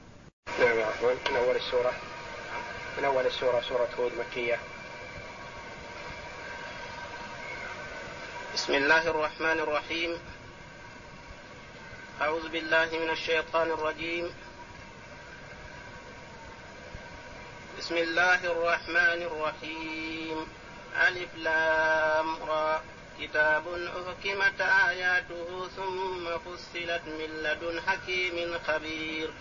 نعم 0.59 0.79
رحمن 0.79 1.17
من 1.31 1.35
أول 1.35 1.55
السورة؟ 1.55 1.93
من 2.97 3.05
أول 3.05 3.25
السورة 3.25 3.61
سورة 3.61 3.89
هود 3.99 4.11
مكية. 4.19 4.59
بسم 8.55 8.73
الله 8.73 9.07
الرحمن 9.07 9.59
الرحيم. 9.59 10.19
أعوذ 12.21 12.49
بالله 12.49 12.85
من 12.85 13.09
الشيطان 13.09 13.71
الرجيم. 13.71 14.31
بسم 17.79 17.97
الله 17.97 18.45
الرحمن 18.45 19.19
الرحيم. 19.27 20.47
ألف 21.07 21.29
لام 21.35 22.43
را. 22.43 22.83
كتاب 23.21 23.63
أحكمت 23.67 24.61
آياته 24.61 25.67
ثم 25.75 26.37
فصلت 26.37 27.01
من 27.05 27.29
لدن 27.43 27.81
حكيم 27.87 28.59
خبير. 28.67 29.33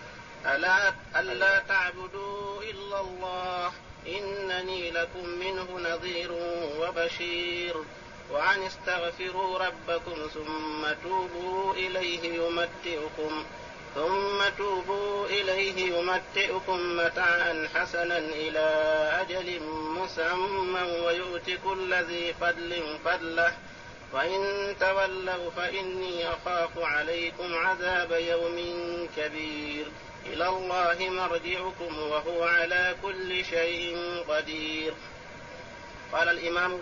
ألا 0.45 0.93
ألا 1.15 1.59
تعبدوا 1.59 2.63
إلا 2.63 2.99
الله. 3.01 3.71
إنني 4.07 4.91
لكم 4.91 5.29
منه 5.29 5.79
نذير 5.79 6.31
وبشير. 6.79 7.83
وأن 8.31 8.61
استغفروا 8.63 9.57
ربكم 9.59 10.15
ثم 10.33 10.93
توبوا 11.03 11.73
إليه 11.73 12.33
يمتعكم 12.33 13.45
ثم 13.95 14.43
توبوا 14.57 15.25
إليه 15.25 15.97
يمتعكم 15.97 16.97
متاعا 16.97 17.69
حسنا 17.75 18.17
إلى 18.17 18.67
أجل 19.21 19.63
مسمى 19.69 20.81
ويؤت 20.81 21.51
كل 21.63 21.93
ذي 21.93 22.33
فضل 22.33 22.97
فضله. 23.05 23.53
وإن 24.13 24.75
تولوا 24.79 25.51
فإني 25.57 26.29
أخاف 26.29 26.69
عليكم 26.77 27.55
عذاب 27.55 28.11
يوم 28.11 28.57
كبير. 29.17 29.85
إلى 30.25 30.47
الله 30.47 31.09
مرجعكم 31.09 31.99
وهو 31.99 32.43
على 32.43 32.95
كل 33.01 33.45
شيء 33.45 33.97
قدير. 34.27 34.93
قال 36.11 36.29
الإمام 36.29 36.79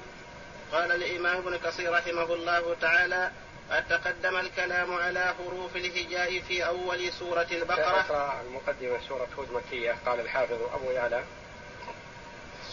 قال 0.73 0.91
الإمام 0.91 1.37
ابن 1.37 1.57
كثير 1.57 1.93
رحمه 1.93 2.33
الله 2.33 2.75
تعالى 2.81 3.31
قد 3.71 3.87
تقدم 3.87 4.37
الكلام 4.37 4.93
على 4.93 5.33
حروف 5.37 5.75
الهجاء 5.75 6.39
في 6.39 6.65
أول 6.65 7.11
سورة 7.11 7.47
البقرة. 7.51 8.41
المقدمة 8.41 8.99
سورة 9.07 9.27
هود 9.37 9.51
مكية 9.51 9.95
قال 10.05 10.19
الحافظ 10.19 10.61
أبو 10.73 10.91
يعلى. 10.91 11.23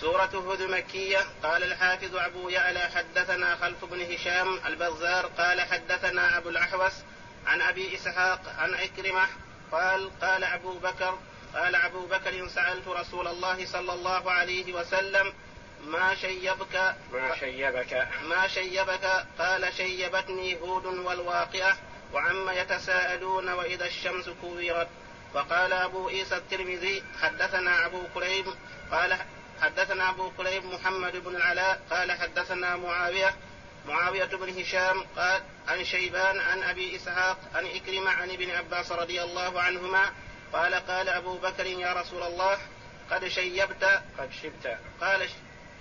سورة 0.00 0.30
هود 0.34 0.62
مكية 0.62 1.18
قال 1.42 1.62
الحافظ 1.62 2.16
أبو 2.16 2.48
يعلى 2.48 2.80
حدثنا 2.80 3.56
خلف 3.56 3.84
بن 3.84 4.12
هشام 4.14 4.60
البزار 4.66 5.26
قال 5.26 5.60
حدثنا 5.60 6.38
أبو 6.38 6.48
الأحوص 6.48 6.92
عن 7.46 7.62
أبي 7.62 7.94
إسحاق 7.94 8.40
عن 8.58 8.74
عكرمة 8.74 9.26
قال 9.72 10.10
قال 10.20 10.44
أبو 10.44 10.72
بكر 10.72 11.18
قال 11.54 11.74
أبو 11.74 12.06
بكر 12.06 12.48
سألت 12.48 12.88
رسول 12.88 13.28
الله 13.28 13.66
صلى 13.66 13.92
الله 13.92 14.30
عليه 14.30 14.72
وسلم 14.72 15.32
ما 15.84 16.14
شيبك 16.14 16.94
ما 17.12 17.36
شيبك. 17.40 18.08
ما 18.28 18.48
شيبك؟ 18.48 19.26
قال 19.38 19.74
شيبتني 19.74 20.60
هود 20.60 20.86
والواقعة 20.86 21.76
وعما 22.12 22.52
يتساءلون 22.52 23.48
وإذا 23.48 23.86
الشمس 23.86 24.30
كورت. 24.40 24.88
وقال 25.34 25.72
أبو 25.72 26.08
عيسى 26.08 26.36
الترمذي 26.36 27.02
حدثنا 27.22 27.86
أبو 27.86 28.02
كريب 28.14 28.46
قال 28.90 29.18
حدثنا 29.62 30.10
أبو 30.10 30.30
كريب 30.30 30.64
محمد 30.64 31.16
بن 31.16 31.36
العلاء 31.36 31.80
قال 31.90 32.12
حدثنا 32.12 32.76
معاوية 32.76 33.34
معاوية 33.86 34.24
بن 34.24 34.60
هشام 34.60 35.04
قال 35.16 35.42
عن 35.68 35.84
شيبان 35.84 36.38
عن 36.38 36.62
أبي 36.62 36.96
إسحاق 36.96 37.38
عن 37.54 37.66
عكرمة 37.66 38.10
عن 38.10 38.30
ابن 38.30 38.50
عباس 38.50 38.92
رضي 38.92 39.22
الله 39.22 39.60
عنهما 39.60 40.12
قال 40.52 40.74
قال 40.74 41.08
أبو 41.08 41.38
بكر 41.38 41.66
يا 41.66 41.92
رسول 41.92 42.22
الله 42.22 42.58
قد 43.10 43.28
شيبت. 43.28 43.84
قد 44.18 44.30
شبت. 44.42 44.78
قال 45.00 45.28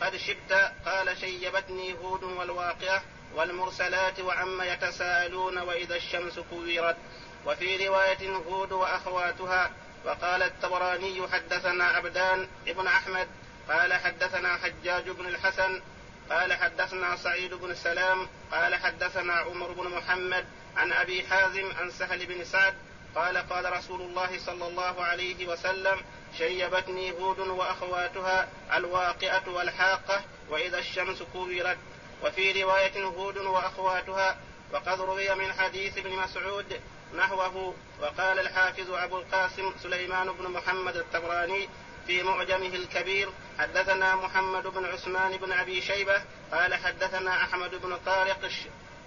قد 0.02 0.16
شبت 0.16 0.72
قال 0.86 1.18
شيبتني 1.18 1.94
هود 1.94 2.24
والواقعة 2.24 3.02
والمرسلات 3.36 4.20
وعما 4.20 4.66
يتساءلون 4.66 5.58
وإذا 5.58 5.96
الشمس 5.96 6.40
كورت. 6.40 6.98
وفي 7.46 7.88
رواية 7.88 8.36
هود 8.36 8.72
وأخواتها 8.72 9.72
وقال 10.06 10.44
الطبراني 10.44 11.28
حدثنا 11.28 11.84
عبدان 11.84 12.48
ابن 12.68 12.88
أحمد 12.88 13.28
قال 13.70 13.94
حدثنا 13.94 14.58
حجاج 14.58 15.10
بن 15.10 15.26
الحسن 15.28 15.82
قال 16.30 16.54
حدثنا 16.54 17.16
سعيد 17.16 17.54
بن 17.54 17.72
سلام 17.72 18.28
قال 18.52 18.76
حدثنا 18.76 19.34
عمر 19.34 19.72
بن 19.72 19.88
محمد 19.88 20.46
عن 20.78 20.94
أبي 20.94 21.28
حازم 21.28 21.72
عن 21.80 21.92
سهل 21.92 22.26
بن 22.26 22.46
سعد 22.46 22.74
قال 23.16 23.38
قال 23.38 23.74
رسول 23.74 24.02
الله 24.02 24.40
صلى 24.40 24.68
الله 24.68 25.04
عليه 25.04 25.48
وسلم 25.48 26.02
شيبتني 26.38 27.12
هود 27.12 27.40
وأخواتها 27.40 28.48
الواقعة 28.74 29.44
والحاقة 29.48 30.24
وإذا 30.50 30.80
الشمس 30.80 31.24
كورت. 31.34 31.78
وفي 32.24 32.64
رواية 32.64 33.04
هود 33.04 33.38
وأخواتها 33.38 34.38
وقد 34.74 35.02
روي 35.02 35.36
من 35.36 35.54
حديث 35.54 35.98
ابن 35.98 36.10
مسعود 36.10 36.82
نحوه 37.18 37.76
وقال 38.02 38.40
الحافظ 38.40 38.92
أبو 38.92 39.20
القاسم 39.20 39.74
سليمان 39.84 40.32
بن 40.32 40.50
محمد 40.52 40.96
الطبراني 40.96 41.70
في 42.08 42.24
معجمه 42.24 42.76
الكبير 42.76 43.30
حدثنا 43.60 44.16
محمد 44.16 44.68
بن 44.68 44.86
عثمان 44.86 45.38
بن 45.38 45.52
أبي 45.52 45.82
شيبة 45.82 46.22
قال 46.52 46.76
حدثنا 46.76 47.44
أحمد 47.44 47.76
بن 47.76 47.98
طارق 48.06 48.50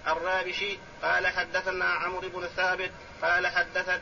الرابشي 0.06 0.78
قال 1.02 1.26
حدثنا 1.26 1.84
عمرو 1.84 2.28
بن 2.28 2.46
ثابت 2.56 2.90
قال 3.22 3.46
حدثت 3.46 4.00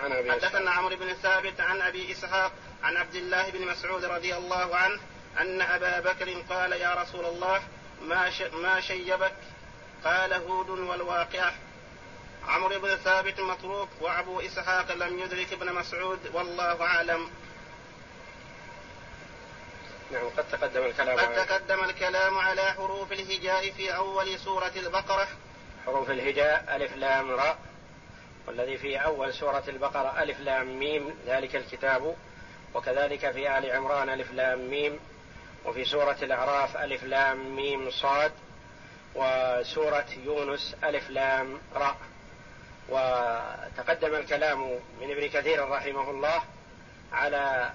حدثنا 0.00 0.70
عمرو 0.70 0.96
بن 0.96 1.14
ثابت 1.14 1.60
عن 1.60 1.80
أبي 1.80 2.12
إسحاق 2.12 2.52
عن 2.82 2.96
عبد 2.96 3.14
الله 3.14 3.50
بن 3.50 3.66
مسعود 3.66 4.04
رضي 4.04 4.36
الله 4.36 4.76
عنه 4.76 5.00
أن 5.40 5.60
أبا 5.60 6.00
بكر 6.00 6.32
قال 6.50 6.72
يا 6.72 6.94
رسول 6.94 7.24
الله 7.24 7.62
ما 8.02 8.30
ما 8.52 8.80
شيبك؟ 8.80 9.34
قال 10.04 10.32
هود 10.32 10.70
والواقعة. 10.70 11.54
عمرو 12.48 12.80
بن 12.80 12.96
ثابت 12.96 13.40
متروك 13.40 13.88
وأبو 14.00 14.40
إسحاق 14.40 14.92
لم 14.92 15.18
يدرك 15.18 15.52
ابن 15.52 15.72
مسعود 15.72 16.18
والله 16.32 16.82
أعلم. 16.82 17.30
نعم 20.12 20.28
قد 20.36 20.44
تقدم 20.52 20.82
الكلام 20.82 21.18
قد 21.18 21.34
تقدم 21.46 21.84
الكلام 21.84 22.38
على 22.38 22.62
حروف 22.62 23.12
الهجاء 23.12 23.70
في 23.70 23.96
أول 23.96 24.38
سورة 24.38 24.72
البقرة. 24.76 25.28
حروف 25.86 26.10
الهجاء 26.10 26.76
ألف 26.76 26.96
لام 26.96 27.30
راء. 27.30 27.58
والذي 28.46 28.78
في 28.78 28.96
أول 28.96 29.34
سورة 29.34 29.64
البقرة 29.68 30.22
ألف 30.22 30.40
لام 30.40 30.78
ميم 30.78 31.14
ذلك 31.26 31.56
الكتاب 31.56 32.16
وكذلك 32.74 33.30
في 33.30 33.58
آل 33.58 33.70
عمران 33.70 34.08
ألف 34.08 34.32
لام 34.32 34.70
ميم 34.70 35.00
وفي 35.64 35.84
سورة 35.84 36.16
الأعراف 36.22 36.76
ألف 36.76 37.04
لام 37.04 37.56
ميم 37.56 37.90
صاد 37.90 38.32
وسورة 39.14 40.06
يونس 40.24 40.76
ألف 40.84 41.10
لام 41.10 41.60
راء 41.74 41.96
وتقدم 42.88 44.14
الكلام 44.14 44.60
من 45.00 45.10
ابن 45.10 45.28
كثير 45.28 45.68
رحمه 45.68 46.10
الله 46.10 46.42
على 47.12 47.72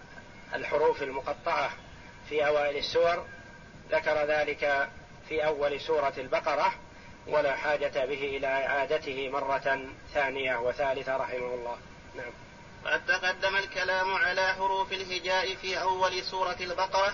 الحروف 0.56 1.04
المقطعة 1.04 1.72
في 2.30 2.48
أوائل 2.48 2.78
السور 2.78 3.26
ذكر 3.92 4.26
ذلك 4.26 4.90
في 5.30 5.46
أول 5.46 5.82
سورة 5.82 6.14
البقرة 6.18 6.74
ولا 7.32 7.56
حاجة 7.56 8.06
به 8.06 8.38
إلى 8.38 8.48
إعادته 8.48 9.30
مرة 9.30 9.90
ثانية 10.14 10.58
وثالثة 10.58 11.18
رحمه 11.18 11.54
الله. 11.54 11.78
نعم. 12.16 12.32
قد 12.86 13.06
تقدم 13.06 13.56
الكلام 13.56 14.14
على 14.14 14.54
حروف 14.54 14.94
الهجاء 14.94 15.56
في 15.56 15.82
أول 15.82 16.24
سورة 16.24 16.58
البقرة 16.62 17.14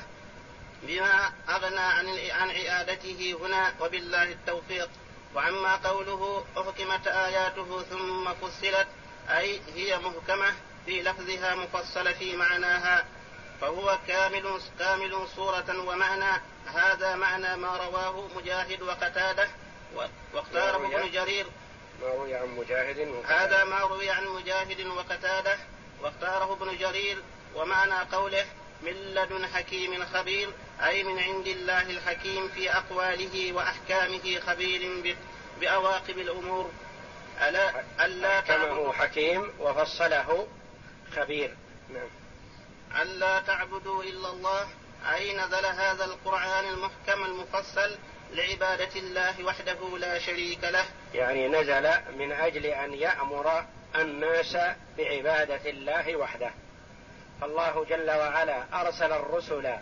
بما 0.83 1.31
أغنى 1.49 1.79
عن 1.79 2.07
عن 2.29 2.49
إعادته 2.67 3.37
هنا 3.41 3.73
وبالله 3.81 4.23
التوفيق. 4.23 4.89
وأما 5.33 5.75
قوله 5.75 6.45
أحكمت 6.57 7.07
آياته 7.07 7.81
ثم 7.81 8.33
فصلت 8.33 8.87
أي 9.29 9.61
هي 9.75 9.97
محكمة 9.97 10.53
في 10.85 11.01
لفظها 11.01 11.55
مفصلة 11.55 12.13
في 12.13 12.35
معناها 12.35 13.05
فهو 13.61 13.99
كامل 14.07 14.59
كامل 14.79 15.27
صورة 15.35 15.87
ومعنى. 15.87 16.41
هذا 16.65 17.15
معنى 17.15 17.55
ما 17.55 17.77
رواه 17.77 18.27
مجاهد 18.35 18.81
وقتادة 18.81 19.47
واختاره 20.33 20.75
ابن 20.75 21.11
جرير. 21.11 21.45
ما 22.01 22.07
روي 22.07 22.35
عن 22.35 22.47
مجاهد 22.47 23.23
هذا 23.25 23.63
ما 23.63 23.79
روي 23.79 24.09
عن 24.09 24.25
مجاهد 24.27 24.87
وقتاده 24.87 25.57
واختاره 26.01 26.53
ابن 26.53 26.77
جرير 26.77 27.17
ومعنى 27.55 27.99
قوله 28.11 28.45
من 28.81 28.91
لدن 28.91 29.47
حكيم 29.47 30.05
خبير 30.05 30.49
أي 30.83 31.03
من 31.03 31.19
عند 31.19 31.47
الله 31.47 31.89
الحكيم 31.89 32.47
في 32.47 32.71
أقواله 32.71 33.53
وأحكامه 33.53 34.39
خبير 34.47 35.15
بأواقب 35.61 36.17
الأمور. 36.17 36.71
ألا 37.47 37.83
ألا 38.05 38.41
حكمه 38.41 38.93
حكيم 38.93 39.53
وفصله 39.59 40.47
خبير. 41.15 41.55
نعم. 41.89 42.09
ألا 43.01 43.39
تعبدوا 43.39 44.03
إلا 44.03 44.29
الله 44.29 44.67
أي 45.13 45.37
نزل 45.37 45.65
هذا 45.65 46.05
القرآن 46.05 46.65
المحكم 46.65 47.25
المفصل 47.25 47.97
لعبادة 48.31 48.95
الله 48.95 49.43
وحده 49.43 49.97
لا 49.97 50.19
شريك 50.19 50.63
له؟ 50.63 50.85
يعني 51.13 51.47
نزل 51.47 51.89
من 52.17 52.31
أجل 52.31 52.65
أن 52.65 52.93
يأمر 52.93 53.65
الناس 53.95 54.57
بعبادة 54.97 55.69
الله 55.69 56.15
وحده. 56.15 56.51
فالله 57.41 57.85
جل 57.89 58.11
وعلا 58.11 58.81
أرسل 58.81 59.11
الرسل 59.11 59.73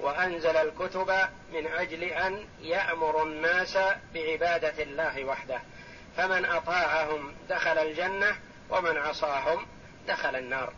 وأنزل 0.00 0.56
الكتب 0.56 1.10
من 1.52 1.66
أجل 1.66 2.04
أن 2.04 2.48
يأمر 2.60 3.22
الناس 3.22 3.78
بعبادة 4.14 4.82
الله 4.82 5.24
وحده. 5.24 5.60
فمن 6.16 6.44
أطاعهم 6.44 7.34
دخل 7.48 7.78
الجنة 7.78 8.36
ومن 8.70 8.96
عصاهم 8.96 9.66
دخل 10.08 10.36
النار. 10.36 10.72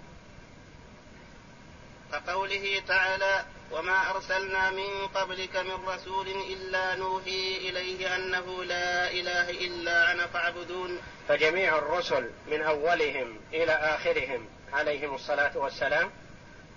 كقوله 2.12 2.82
تعالى 2.88 3.44
وما 3.70 4.11
أرسلنا 4.11 4.70
من 4.70 5.07
قبلك 5.14 5.57
من 5.57 5.88
رسول 5.88 6.28
إلا 6.28 6.94
نوحي 6.94 7.57
إليه 7.57 8.16
أنه 8.16 8.64
لا 8.64 9.11
إله 9.11 9.50
إلا 9.50 10.12
أنا 10.12 10.26
فاعبدون. 10.26 10.98
فجميع 11.28 11.78
الرسل 11.78 12.31
من 12.46 12.62
أولهم 12.62 13.40
إلى 13.52 13.72
آخرهم 13.72 14.46
عليهم 14.72 15.14
الصلاة 15.14 15.59
والسلام 15.59 16.11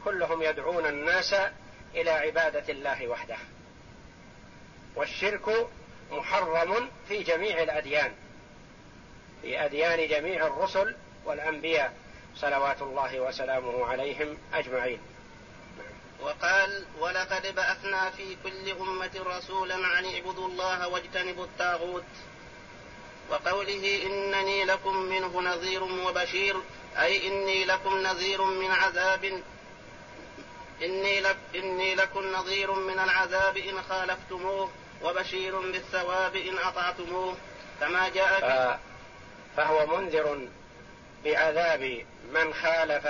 كلهم 0.06 0.42
يدعون 0.42 0.86
الناس 0.86 1.36
إلى 1.96 2.12
عبادة 2.12 2.74
الله 2.74 3.08
وحده. 3.08 3.38
والشرك 4.96 5.68
محرم 6.12 6.90
في 7.08 7.24
جميع 7.24 7.64
الأديان 7.64 8.12
في 9.42 9.66
أديان 9.66 10.08
جميع 10.08 10.48
الرسل 10.48 10.96
والأنبياء 11.26 11.94
صلوات 12.36 12.82
الله 12.82 13.20
وسلامه 13.20 13.86
عليهم 13.86 14.38
أجمعين. 14.54 15.00
وقال 16.22 16.86
ولقد 17.00 17.56
بعثنا 17.56 18.10
في 18.10 18.38
كل 18.44 18.72
أمة 18.72 19.12
رسولا 19.26 19.88
عن 19.88 20.06
اعبدوا 20.06 20.48
الله 20.48 20.88
واجتنبوا 20.88 21.46
الطاغوت 21.46 22.04
وقوله 23.30 24.04
إنني 24.06 24.66
لكم 24.66 24.96
منه 24.98 25.42
نذير 25.42 25.84
وبشير 25.84 26.58
أي 27.00 27.28
إني 27.28 27.66
لكم 27.66 27.98
نذير 27.98 28.42
من 28.42 28.72
عذاب 28.72 29.42
إني, 30.84 31.22
لك 31.22 31.38
إني 31.56 31.96
لكم 31.96 32.32
نظير 32.32 32.72
من 32.72 33.00
العذاب 33.00 33.58
إن 33.58 33.82
خالفتموه 33.90 34.70
وبشير 35.04 35.60
بالثواب 35.60 36.36
إن 36.36 36.58
أطعتموه 36.58 37.38
كما 37.80 38.10
جاء 38.10 38.40
في 38.40 38.78
فهو 39.58 39.98
منذر 39.98 40.48
بعذاب 41.24 42.06
من 42.34 42.54
خالف 42.54 43.08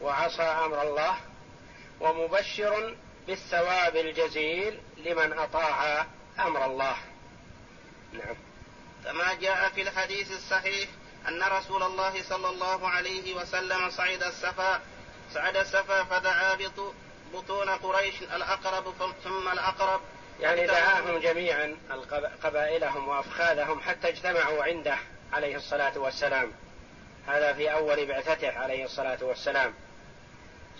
وعصى 0.00 0.42
أمر 0.42 0.82
الله 0.82 1.16
ومبشر 2.00 2.96
بالثواب 3.26 3.96
الجزيل 3.96 4.80
لمن 4.96 5.38
أطاع 5.38 6.06
أمر 6.38 6.66
الله. 6.66 6.96
نعم. 8.12 8.36
كما 9.04 9.34
جاء 9.34 9.68
في 9.68 9.82
الحديث 9.82 10.32
الصحيح 10.32 10.88
أن 11.28 11.42
رسول 11.42 11.82
الله 11.82 12.22
صلى 12.22 12.48
الله 12.48 12.88
عليه 12.88 13.34
وسلم 13.34 13.90
صعد 13.90 14.22
السفا 14.22 14.80
صعد 15.34 15.56
السفا 15.56 16.04
فدعا 16.04 16.58
بطون 17.32 17.68
قريش 17.68 18.22
الأقرب 18.22 18.94
ثم 19.24 19.48
الأقرب. 19.52 20.00
يعني 20.40 20.66
دعاهم 20.66 21.18
جميعا 21.18 21.76
قبائلهم 22.42 23.08
وأفخاذهم 23.08 23.80
حتى 23.80 24.08
اجتمعوا 24.08 24.64
عنده 24.64 24.98
عليه 25.32 25.56
الصلاة 25.56 25.98
والسلام. 25.98 26.52
هذا 27.26 27.52
في 27.52 27.72
أول 27.72 28.06
بعثته 28.06 28.58
عليه 28.58 28.84
الصلاة 28.84 29.18
والسلام. 29.22 29.74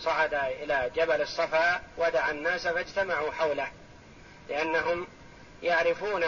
صعد 0.01 0.35
إلى 0.35 0.91
جبل 0.97 1.21
الصفا 1.23 1.83
ودعا 1.99 2.31
الناس 2.31 2.69
فاجتمعوا 2.69 3.33
حوله 3.33 3.69
لأنهم 4.49 5.07
يعرفون 5.63 6.25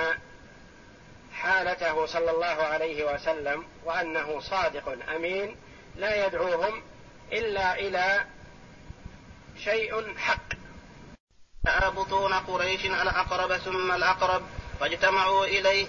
حالته 1.34 2.06
صلى 2.06 2.30
الله 2.30 2.46
عليه 2.46 3.14
وسلم 3.14 3.66
وأنه 3.84 4.40
صادق 4.40 5.10
أمين 5.14 5.56
لا 5.96 6.26
يدعوهم 6.26 6.82
إلا 7.32 7.74
إلى 7.78 8.24
شيء 9.64 10.16
حق. 10.18 10.52
بطون 11.96 12.32
قريش 12.32 12.86
الأقرب 12.86 13.56
ثم 13.56 13.92
الأقرب 13.92 14.42
فاجتمعوا 14.80 15.44
إليه 15.44 15.86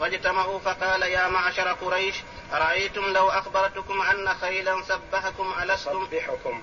فاجتمعوا 0.00 0.58
فقال 0.58 1.02
يا 1.02 1.28
معشر 1.28 1.72
قريش 1.72 2.14
أرأيتم 2.52 3.12
لو 3.12 3.28
أخبرتكم 3.28 4.00
أن 4.00 4.28
خيلا 4.28 4.82
سبحكم 4.82 5.52
ألستم؟ 5.62 6.06
سبحكم. 6.06 6.62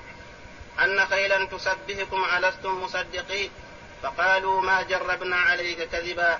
أن 0.80 1.06
خيلا 1.06 1.46
تسبهكم 1.46 2.26
ألستم 2.38 2.84
مصدقين. 2.84 3.50
فقالوا 4.04 4.62
ما 4.62 4.82
جربنا 4.82 5.36
عليك 5.36 5.90
كذبا. 5.90 6.40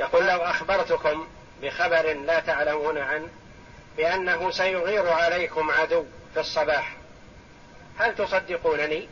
يقول 0.00 0.26
لو 0.26 0.38
أخبرتكم 0.38 1.28
بخبر 1.62 2.12
لا 2.12 2.40
تعلمون 2.40 2.98
عنه 2.98 3.28
بأنه 3.96 4.50
سيغير 4.50 5.08
عليكم 5.08 5.70
عدو 5.70 6.04
في 6.34 6.40
الصباح. 6.40 6.96
هل 7.98 8.14
تصدقونني؟ 8.14 9.08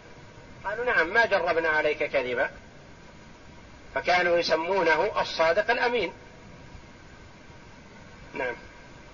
قالوا 0.65 0.85
نعم 0.85 1.07
ما 1.07 1.27
جربنا 1.27 1.69
عليك 1.69 2.05
كذبا. 2.05 2.51
فكانوا 3.95 4.39
يسمونه 4.39 5.21
الصادق 5.21 5.71
الأمين. 5.71 6.13
نعم. 8.35 8.55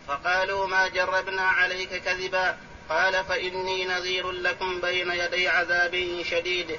فقالوا 0.08 0.66
ما 0.66 0.88
جربنا 0.88 1.42
عليك 1.42 2.02
كذبا. 2.02 2.56
قال 2.92 3.24
فإني 3.24 3.84
نذير 3.84 4.30
لكم 4.30 4.80
بين 4.80 5.12
يدي 5.12 5.48
عذاب 5.48 6.22
شديد 6.30 6.78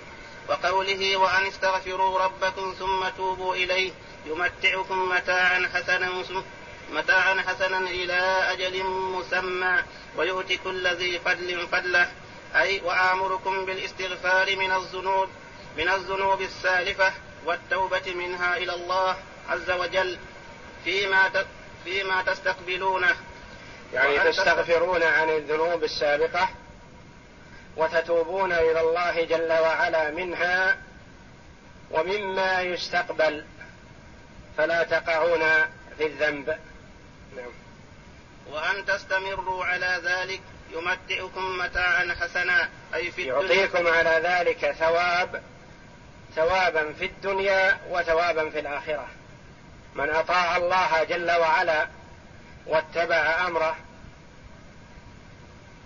وقوله 0.49 1.17
وأن 1.17 1.45
استغفروا 1.45 2.19
ربكم 2.19 2.75
ثم 2.79 3.09
توبوا 3.17 3.55
إليه 3.55 3.91
يمتعكم 4.25 5.09
متاعا 5.09 5.69
حسنا 5.73 6.23
متاعا 6.91 7.43
حسنا 7.47 7.77
إلى 7.77 8.19
أجل 8.51 8.83
مسمى 8.83 9.83
ويؤتي 10.17 10.57
كل 10.57 10.87
ذي 10.87 11.19
فضل 11.19 11.67
فضله. 11.71 12.11
أي 12.55 12.81
وآمركم 12.81 13.65
بالاستغفار 13.65 14.55
من 14.55 14.71
الذنوب 14.71 15.29
من 15.77 15.89
الذنوب 15.89 16.41
السالفة 16.41 17.13
والتوبة 17.45 18.13
منها 18.13 18.57
إلى 18.57 18.73
الله 18.73 19.17
عز 19.49 19.71
وجل 19.71 20.17
فيما 20.83 21.45
فيما 21.83 22.21
تستقبلونه. 22.21 23.15
يعني 23.93 24.31
تستغفرون 24.31 25.03
عن 25.03 25.29
الذنوب 25.29 25.83
السابقة 25.83 26.49
وتتوبون 27.77 28.51
إلى 28.51 28.81
الله 28.81 29.25
جل 29.25 29.51
وعلا 29.51 30.11
منها 30.11 30.77
ومما 31.91 32.61
يستقبل. 32.61 33.45
فلا 34.57 34.83
تقعون 34.83 35.41
في 35.97 36.05
الذنب. 36.05 36.57
نعم. 37.35 37.51
وأن 38.51 38.85
تستمروا 38.85 39.65
على 39.65 40.01
ذلك 40.03 40.41
يمتعكم 40.71 41.57
متاعا 41.57 42.15
حسنا. 42.21 42.69
أي 42.93 43.11
في 43.11 43.23
يعطيكم 43.23 43.87
على 43.87 44.21
ذلك 44.23 44.75
ثواب 44.79 45.43
ثوابا 46.35 46.93
في 46.93 47.05
الدنيا 47.05 47.77
وثوابا 47.89 48.49
في 48.49 48.59
الآخرة. 48.59 49.07
من 49.95 50.09
أطاع 50.09 50.57
الله 50.57 51.03
جل 51.03 51.31
وعلا 51.31 51.87
واتبع 52.67 53.47
أمره 53.47 53.75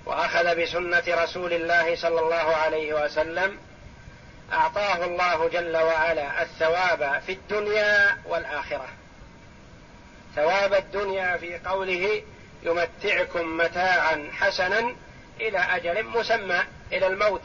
وأخذ 0.05 0.55
بسنة 0.61 1.03
رسول 1.07 1.53
الله 1.53 1.95
صلى 1.95 2.19
الله 2.19 2.35
عليه 2.35 3.05
وسلم 3.05 3.57
أعطاه 4.53 5.05
الله 5.05 5.49
جل 5.49 5.77
وعلا 5.77 6.41
الثواب 6.41 7.21
في 7.25 7.31
الدنيا 7.31 8.17
والآخرة. 8.25 8.87
ثواب 10.35 10.73
الدنيا 10.73 11.37
في 11.37 11.57
قوله 11.57 12.21
يمتعكم 12.63 13.57
متاعا 13.57 14.29
حسنا 14.33 14.95
إلى 15.41 15.59
أجل 15.59 16.03
مسمى 16.03 16.63
إلى 16.91 17.07
الموت. 17.07 17.43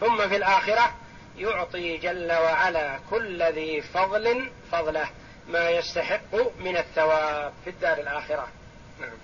ثم 0.00 0.28
في 0.28 0.36
الآخرة 0.36 0.94
يعطي 1.38 1.96
جل 1.96 2.32
وعلا 2.32 2.98
كل 3.10 3.42
ذي 3.42 3.82
فضل 3.82 4.50
فضله. 4.72 5.08
ما 5.50 5.70
يستحق 5.70 6.34
من 6.58 6.76
الثواب 6.76 7.52
في 7.64 7.70
الدار 7.70 7.98
الآخرة. 7.98 8.48
نعم. 9.00 9.18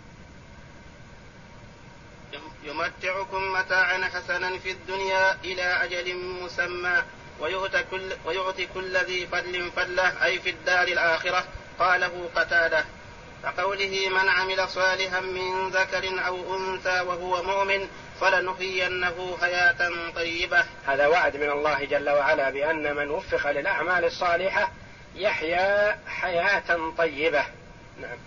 يمتعكم 2.64 3.52
متاعا 3.52 4.04
حسنا 4.04 4.58
في 4.58 4.70
الدنيا 4.70 5.32
إلى 5.44 5.62
أجل 5.62 6.16
مسمى 6.16 7.02
ويؤتي 7.40 7.84
كل, 7.90 8.12
ويؤتي 8.24 8.66
كل 8.74 8.96
ذي 8.96 9.26
فضل 9.26 9.70
فضله 9.76 10.24
أي 10.24 10.38
في 10.38 10.50
الدار 10.50 10.88
الآخرة. 10.88 11.44
قاله 11.78 12.30
قتادة 12.36 12.84
كقوله 13.42 14.08
من 14.08 14.28
عمل 14.28 14.68
صالحا 14.68 15.20
من 15.20 15.68
ذكر 15.68 16.26
أو 16.26 16.56
أنثى 16.56 17.00
وهو 17.00 17.42
مؤمن 17.42 17.88
فلنحيينه 18.20 19.38
حياة 19.40 19.90
طيبة. 20.14 20.64
هذا 20.86 21.06
وعد 21.06 21.36
من 21.36 21.50
الله 21.50 21.84
جل 21.84 22.10
وعلا 22.10 22.50
بأن 22.50 22.96
من 22.96 23.10
وفق 23.10 23.50
للأعمال 23.50 24.04
الصالحة 24.04 24.72
يحيا 25.16 25.98
حياة 26.06 26.92
طيبة. 26.98 27.44
نعم. 28.00 28.18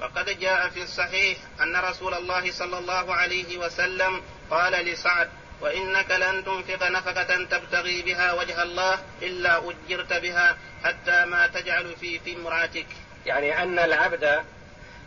وقد 0.00 0.38
جاء 0.40 0.68
في 0.68 0.82
الصحيح 0.82 1.38
أن 1.60 1.76
رسول 1.76 2.14
الله 2.14 2.52
صلى 2.52 2.78
الله 2.78 3.14
عليه 3.14 3.58
وسلم 3.58 4.22
قال 4.50 4.72
لسعد 4.72 5.28
وإنك 5.60 6.10
لن 6.10 6.44
تنفق 6.44 6.88
نفقة 6.88 7.44
تبتغي 7.44 8.02
بها 8.02 8.32
وجه 8.32 8.62
الله 8.62 8.98
إلا 9.22 9.70
أجرت 9.70 10.12
بها 10.12 10.56
حتى 10.84 11.24
ما 11.24 11.46
تجعل 11.46 11.96
في 12.00 12.18
في 12.18 12.36
امرأتك 12.36 12.86
يعني 13.26 13.62
أن 13.62 13.78
العبد 13.78 14.44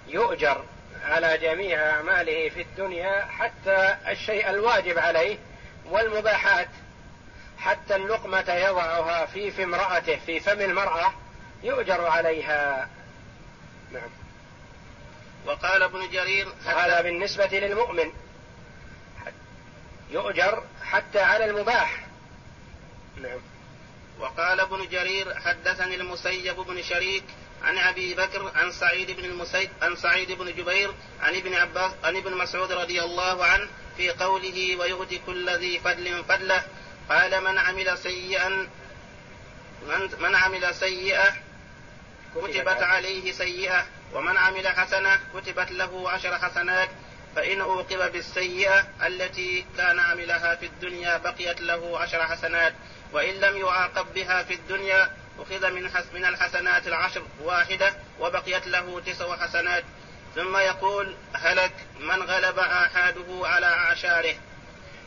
يؤجر 0.08 0.66
على 1.06 1.38
جميع 1.38 1.90
أعماله 1.90 2.50
في 2.50 2.62
الدنيا 2.62 3.26
حتى 3.26 3.96
الشيء 4.08 4.50
الواجب 4.50 5.00
عليه 5.00 5.38
والمباحات. 5.86 6.70
حتى 7.64 7.96
اللقمة 7.96 8.54
يضعها 8.54 9.26
في 9.26 9.52
في 9.52 9.64
امرأته 9.64 10.16
في 10.26 10.40
فم 10.40 10.62
المرأة 10.62 11.14
يؤجر 11.64 12.08
عليها. 12.08 12.90
نعم. 13.92 14.10
وقال 15.46 15.84
ابن 15.84 16.10
جرير 16.10 16.48
هذا 16.66 17.02
بالنسبة 17.02 17.46
للمؤمن. 17.46 18.12
يؤجر 20.12 20.64
حتى 20.84 21.20
على 21.20 21.46
المباح. 21.46 22.06
نعم. 23.22 23.40
وقال 24.20 24.60
ابن 24.60 24.88
جرير 24.90 25.36
حدثني 25.40 25.96
المسيب 25.96 26.56
بن 26.56 26.84
شريك 26.84 27.24
عن 27.64 27.78
أبي 27.78 28.14
بكر 28.14 28.52
عن 28.56 28.72
سعيد 28.72 29.12
بن 29.12 29.26
المسيب 29.26 29.70
عن 29.82 29.96
سعيد 29.96 30.32
بن 30.32 30.46
جبير 30.46 30.94
عن 31.22 31.36
ابن 31.36 31.54
عباس 31.54 31.92
عن 32.04 32.16
ابن 32.16 32.38
مسعود 32.38 32.72
رضي 32.72 33.02
الله 33.02 33.46
عنه 33.46 33.68
في 33.98 34.10
قوله 34.10 34.76
ويؤتي 34.76 35.22
كل 35.26 35.50
ذي 35.50 35.80
فضل 35.80 36.24
فضله 36.24 36.64
قال 37.10 37.44
من 37.44 37.58
عمل 37.58 37.98
سيئا 37.98 38.50
من, 39.88 40.10
من 40.20 40.36
عمل 40.36 40.76
سيئة 40.76 41.34
كتبت 42.36 42.84
عليه 42.84 43.32
سيئة 43.32 43.86
ومن 44.14 44.38
عمل 44.38 44.68
حسنة 44.68 45.20
كتبت 45.34 45.72
له 45.72 46.10
عشر 46.12 46.40
حسنات 46.40 46.90
فإن 47.36 47.62
أوقب 47.62 48.12
بالسيئة 48.12 48.88
التي 49.06 49.66
كان 49.78 50.00
عملها 50.00 50.56
في 50.56 50.66
الدنيا 50.66 51.18
بقيت 51.18 51.62
له 51.62 52.00
عشر 52.00 52.24
حسنات 52.24 52.74
وإن 53.12 53.34
لم 53.34 53.58
يعاقب 53.58 54.14
بها 54.14 54.44
في 54.44 54.54
الدنيا 54.54 55.10
أخذ 55.40 55.72
من 55.72 55.84
من 56.14 56.26
الحسنات 56.26 56.88
العشر 56.88 57.24
واحدة 57.42 57.94
وبقيت 58.20 58.68
له 58.68 59.00
تسع 59.06 59.38
حسنات. 59.38 59.84
ثم 60.36 60.58
يقول 60.58 61.16
هلك 61.34 61.74
من 62.00 62.24
غلب 62.24 62.60
آحاده 62.60 63.48
على 63.48 63.66
أعشاره. 63.66 64.36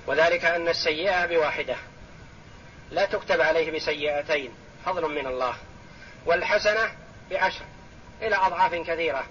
وذلك 0.06 0.44
أن 0.44 0.68
السيئة 0.68 1.26
بواحدة. 1.26 1.76
لا 2.90 3.06
تكتب 3.06 3.40
عليه 3.40 3.70
بسيئتين 3.70 4.54
فضل 4.86 5.08
من 5.08 5.26
الله 5.26 5.54
والحسنة 6.26 6.92
بعشر 7.30 7.64
إلى 8.22 8.36
أضعاف 8.36 8.74
كثيرة. 8.74 9.26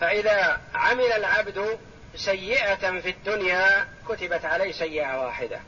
فإذا 0.00 0.60
عمل 0.74 1.12
العبد 1.12 1.78
سيئة 2.16 3.00
في 3.00 3.10
الدنيا 3.10 3.88
كتبت 4.08 4.44
عليه 4.44 4.72
سيئة 4.72 5.24
واحدة. 5.24 5.60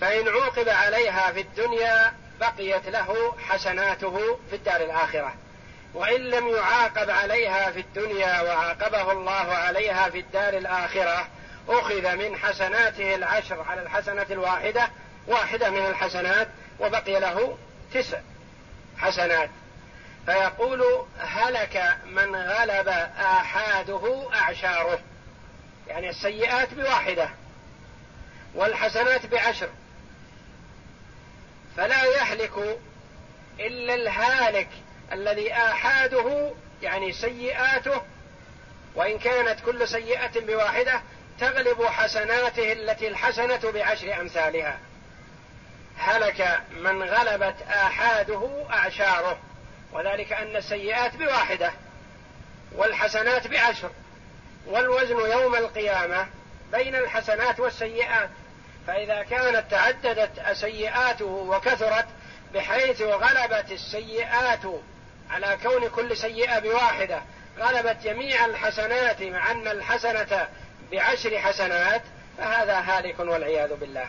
فإن 0.00 0.28
عوقب 0.28 0.68
عليها 0.68 1.32
في 1.32 1.40
الدنيا 1.40 2.12
بقيت 2.40 2.88
له 2.88 3.36
حسناته 3.38 4.38
في 4.50 4.56
الدار 4.56 4.80
الآخرة. 4.80 5.34
وإن 5.94 6.20
لم 6.20 6.48
يعاقب 6.48 7.10
عليها 7.10 7.70
في 7.70 7.80
الدنيا 7.80 8.40
وعاقبه 8.42 9.12
الله 9.12 9.54
عليها 9.54 10.10
في 10.10 10.18
الدار 10.18 10.56
الآخرة 10.56 11.28
أخذ 11.68 12.16
من 12.16 12.36
حسناته 12.36 13.14
العشر 13.14 13.62
على 13.62 13.82
الحسنة 13.82 14.26
الواحدة 14.30 14.88
واحدة 15.26 15.70
من 15.70 15.86
الحسنات 15.86 16.48
وبقي 16.80 17.20
له 17.20 17.58
تسع 17.94 18.20
حسنات. 18.98 19.50
فيقول 20.26 21.04
هلك 21.18 21.96
من 22.06 22.36
غلب 22.36 22.88
آحاده 23.18 24.28
أعشاره. 24.34 24.98
يعني 25.88 26.10
السيئات 26.10 26.74
بواحدة 26.74 27.28
والحسنات 28.54 29.26
بعشر. 29.26 29.68
فلا 31.76 32.04
يهلك 32.04 32.78
إلا 33.60 33.94
الهالك 33.94 34.68
الذي 35.12 35.52
آحاده 35.52 36.52
يعني 36.82 37.12
سيئاته. 37.12 38.02
وإن 38.94 39.18
كانت 39.18 39.60
كل 39.60 39.88
سيئة 39.88 40.40
بواحدة 40.40 41.00
تغلب 41.40 41.84
حسناته 41.84 42.72
التي 42.72 43.08
الحسنة 43.08 43.70
بعشر 43.70 44.20
أمثالها. 44.20 44.78
هلك 45.98 46.60
من 46.70 47.02
غلبت 47.02 47.54
آحاده 47.68 48.66
أعشاره 48.70 49.38
وذلك 49.92 50.32
أن 50.32 50.56
السيئات 50.56 51.16
بواحدة 51.16 51.72
والحسنات 52.72 53.46
بعشر 53.46 53.90
والوزن 54.66 55.30
يوم 55.30 55.54
القيامة 55.54 56.26
بين 56.72 56.94
الحسنات 56.94 57.60
والسيئات. 57.60 58.30
فإذا 58.86 59.22
كانت 59.22 59.70
تعددت 59.70 60.52
سيئاته 60.52 61.24
وكثرت 61.24 62.06
بحيث 62.54 63.02
غلبت 63.02 63.72
السيئات 63.72 64.60
على 65.30 65.58
كون 65.62 65.88
كل 65.88 66.16
سيئة 66.16 66.58
بواحدة 66.58 67.22
غلبت 67.58 67.96
جميع 68.04 68.44
الحسنات 68.44 69.22
مع 69.22 69.50
أن 69.50 69.68
الحسنة 69.68 70.48
بعشر 70.92 71.38
حسنات 71.38 72.02
فهذا 72.38 72.80
هالك 72.80 73.20
والعياذ 73.20 73.74
بالله. 73.74 74.08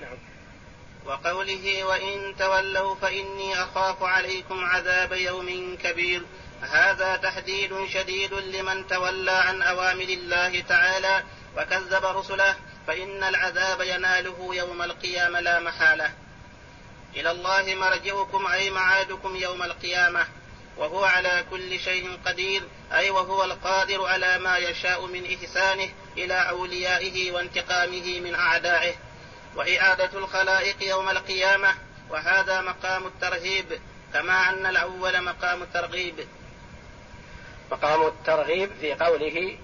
نعم. 0.00 0.18
وقوله 1.06 1.84
وإن 1.84 2.36
تولوا 2.38 2.94
فإني 2.94 3.62
أخاف 3.62 4.02
عليكم 4.02 4.64
عذاب 4.64 5.12
يوم 5.12 5.76
كبير. 5.82 6.22
هذا 6.60 7.16
تحديد 7.16 7.86
شديد 7.88 8.34
لمن 8.34 8.86
تولى 8.86 9.30
عن 9.30 9.62
أوامر 9.62 10.04
الله 10.04 10.60
تعالى 10.60 11.22
وكذب 11.56 12.04
رسله 12.04 12.54
فإن 12.86 13.24
العذاب 13.24 13.80
يناله 13.80 14.54
يوم 14.54 14.82
القيامة 14.82 15.40
لا 15.40 15.60
محالة. 15.60 16.12
إلى 17.16 17.30
الله 17.30 17.74
مرجعكم 17.74 18.46
أي 18.46 18.70
معادكم 18.70 19.36
يوم 19.36 19.62
القيامة. 19.62 20.26
وهو 20.76 21.04
على 21.04 21.44
كل 21.50 21.80
شيء 21.80 22.18
قدير 22.26 22.62
أي 22.92 23.10
وهو 23.10 23.44
القادر 23.44 24.06
على 24.06 24.38
ما 24.38 24.58
يشاء 24.58 25.06
من 25.06 25.24
إحسانه 25.34 25.88
إلى 26.18 26.48
أوليائه 26.48 27.32
وانتقامه 27.32 28.20
من 28.20 28.34
أعدائه 28.34 28.94
وإعادة 29.56 30.18
الخلائق 30.18 30.82
يوم 30.82 31.08
القيامة 31.08 31.74
وهذا 32.10 32.60
مقام 32.60 33.06
الترهيب 33.06 33.80
كما 34.12 34.48
أن 34.48 34.66
الأول 34.66 35.22
مقام 35.22 35.62
الترغيب. 35.62 36.14
مقام 37.72 38.06
الترغيب 38.06 38.70
في 38.80 38.94
قوله 38.94 39.56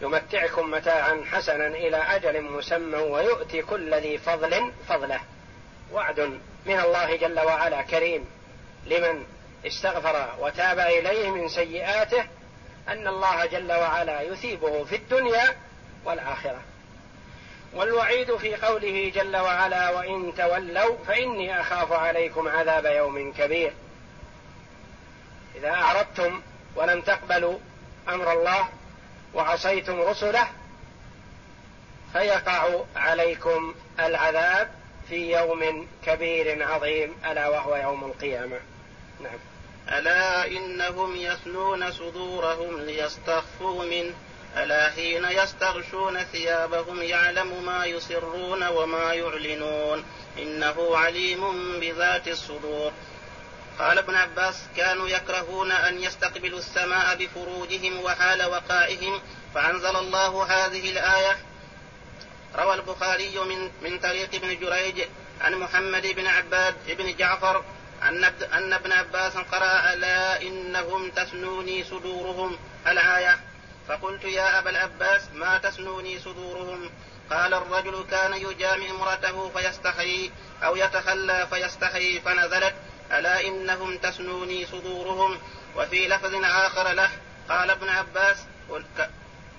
يمتعكم 0.00 0.70
متاعا 0.70 1.24
حسنا 1.32 1.66
إلى 1.66 1.96
أجل 1.96 2.42
مسمى 2.42 2.96
ويؤتي 2.96 3.62
كل 3.62 3.94
ذي 3.94 4.18
فضل 4.18 4.72
فضله. 4.88 5.20
وعد 5.92 6.20
من 6.66 6.80
الله 6.80 7.16
جل 7.16 7.40
وعلا 7.40 7.82
كريم 7.82 8.26
لمن 8.86 9.24
استغفر 9.66 10.34
وتاب 10.38 10.78
إليه 10.78 11.30
من 11.30 11.48
سيئاته 11.48 12.24
أن 12.88 13.08
الله 13.08 13.46
جل 13.46 13.72
وعلا 13.72 14.20
يثيبه 14.20 14.84
في 14.84 14.96
الدنيا 14.96 15.56
والآخرة. 16.04 16.62
والوعيد 17.74 18.36
في 18.36 18.54
قوله 18.56 19.12
جل 19.14 19.36
وعلا 19.36 19.90
وإن 19.90 20.32
تولوا 20.36 20.96
فإني 21.06 21.60
أخاف 21.60 21.92
عليكم 21.92 22.48
عذاب 22.48 22.84
يوم 22.84 23.32
كبير. 23.32 23.72
إذا 25.54 25.70
أعرضتم 25.70 26.42
ولم 26.76 27.00
تقبلوا 27.00 27.58
أمر 28.08 28.32
الله 28.32 28.68
وعصيتم 29.34 30.00
رسله 30.00 30.48
فيقع 32.12 32.68
عليكم 32.96 33.74
العذاب 34.00 34.70
في 35.08 35.32
يوم 35.32 35.88
كبير 36.06 36.66
عظيم 36.72 37.14
ألا 37.26 37.48
وهو 37.48 37.76
يوم 37.76 38.04
القيامة. 38.04 38.60
نعم. 39.20 39.38
ألا 39.98 40.46
إنهم 40.46 41.16
يثنون 41.16 41.92
صدورهم 41.92 42.80
ليستخفوا 42.80 43.84
منه 43.84 44.14
ألا 44.56 44.90
حين 44.90 45.24
يستغشون 45.24 46.18
ثيابهم 46.24 47.02
يعلم 47.02 47.64
ما 47.66 47.84
يسرون 47.84 48.66
وما 48.66 49.12
يعلنون؟ 49.12 50.04
إنه 50.38 50.96
عليم 50.96 51.80
بذات 51.80 52.28
الصدور. 52.28 52.92
قال 53.78 53.98
ابن 53.98 54.14
عباس 54.14 54.62
كانوا 54.76 55.08
يكرهون 55.08 55.72
أن 55.72 56.02
يستقبلوا 56.02 56.58
السماء 56.58 57.16
بفروجهم 57.16 58.00
وحال 58.00 58.44
وقائهم 58.44 59.20
فأنزل 59.54 59.96
الله 59.96 60.44
هذه 60.44 60.90
الآية. 60.90 61.36
روى 62.56 62.74
البخاري 62.74 63.38
من 63.38 63.70
من 63.82 63.98
طريق 63.98 64.34
ابن 64.34 64.60
جريج 64.60 65.02
عن 65.40 65.54
محمد 65.54 66.06
بن 66.06 66.26
عباد 66.26 66.74
بن 66.88 67.16
جعفر 67.16 67.64
أن 68.02 68.72
ابن 68.72 68.92
عباس 68.92 69.36
قرأ 69.36 69.92
ألا 69.92 70.42
إنهم 70.42 71.10
تسنوني 71.10 71.84
صدورهم. 71.84 72.58
الآية. 72.86 73.53
فقلت 73.88 74.24
يا 74.24 74.58
أبا 74.58 74.70
العباس 74.70 75.22
ما 75.34 75.58
تسنوني 75.58 76.18
صدورهم؟ 76.18 76.90
قال 77.30 77.54
الرجل 77.54 78.04
كان 78.10 78.34
يجامع 78.34 78.90
امرأته 78.90 79.48
فيستحيي 79.48 80.32
أو 80.64 80.76
يتخلى 80.76 81.46
فيستحيي 81.50 82.20
فنزلت 82.20 82.74
ألا 83.12 83.40
إنهم 83.40 83.96
تسنوني 83.96 84.66
صدورهم؟ 84.66 85.38
وفي 85.76 86.08
لفظ 86.08 86.34
آخر 86.44 86.92
له 86.92 87.10
قال 87.48 87.70
ابن 87.70 87.88
عباس 87.88 88.36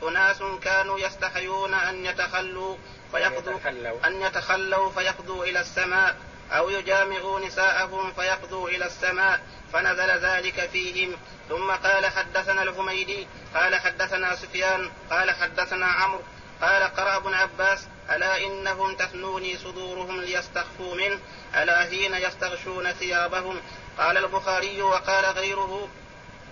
أناس 0.04 0.44
كانوا 0.64 1.00
يستحيون 1.00 1.74
أن 1.74 2.06
يتخلوا 2.06 2.78
فيقضوا 3.12 3.60
أن 4.06 4.22
يتخلوا 4.22 4.92
فيقضوا 4.92 5.46
إلى 5.46 5.60
السماء. 5.60 6.16
أو 6.52 6.70
يجامعوا 6.70 7.40
نساءهم 7.40 8.14
فيقضوا 8.14 8.70
إلى 8.70 8.86
السماء 8.86 9.42
فنزل 9.74 10.12
ذلك 10.12 10.70
فيهم. 10.70 11.16
ثم 11.50 11.72
قال 11.72 12.06
حدثنا 12.06 12.64
الهميدي 12.64 13.28
قال 13.56 13.76
حدثنا 13.76 14.36
سفيان 14.36 14.92
قال 15.10 15.32
حدثنا 15.32 15.86
عمرو 15.86 16.22
قال 16.62 16.84
قرأ 16.84 17.18
ابن 17.18 17.34
عباس 17.34 17.88
ألا 18.12 18.38
إنهم 18.38 18.96
تثنوني 18.96 19.58
صدورهم 19.58 20.22
ليستخفوا 20.22 20.96
منه؟ 20.96 21.20
ألا 21.56 21.80
حين 21.80 22.14
يستغشون 22.14 22.92
ثيابهم؟ 22.92 23.62
قال 23.98 24.18
البخاري 24.18 24.82
وقال 24.82 25.26
غيره 25.26 25.90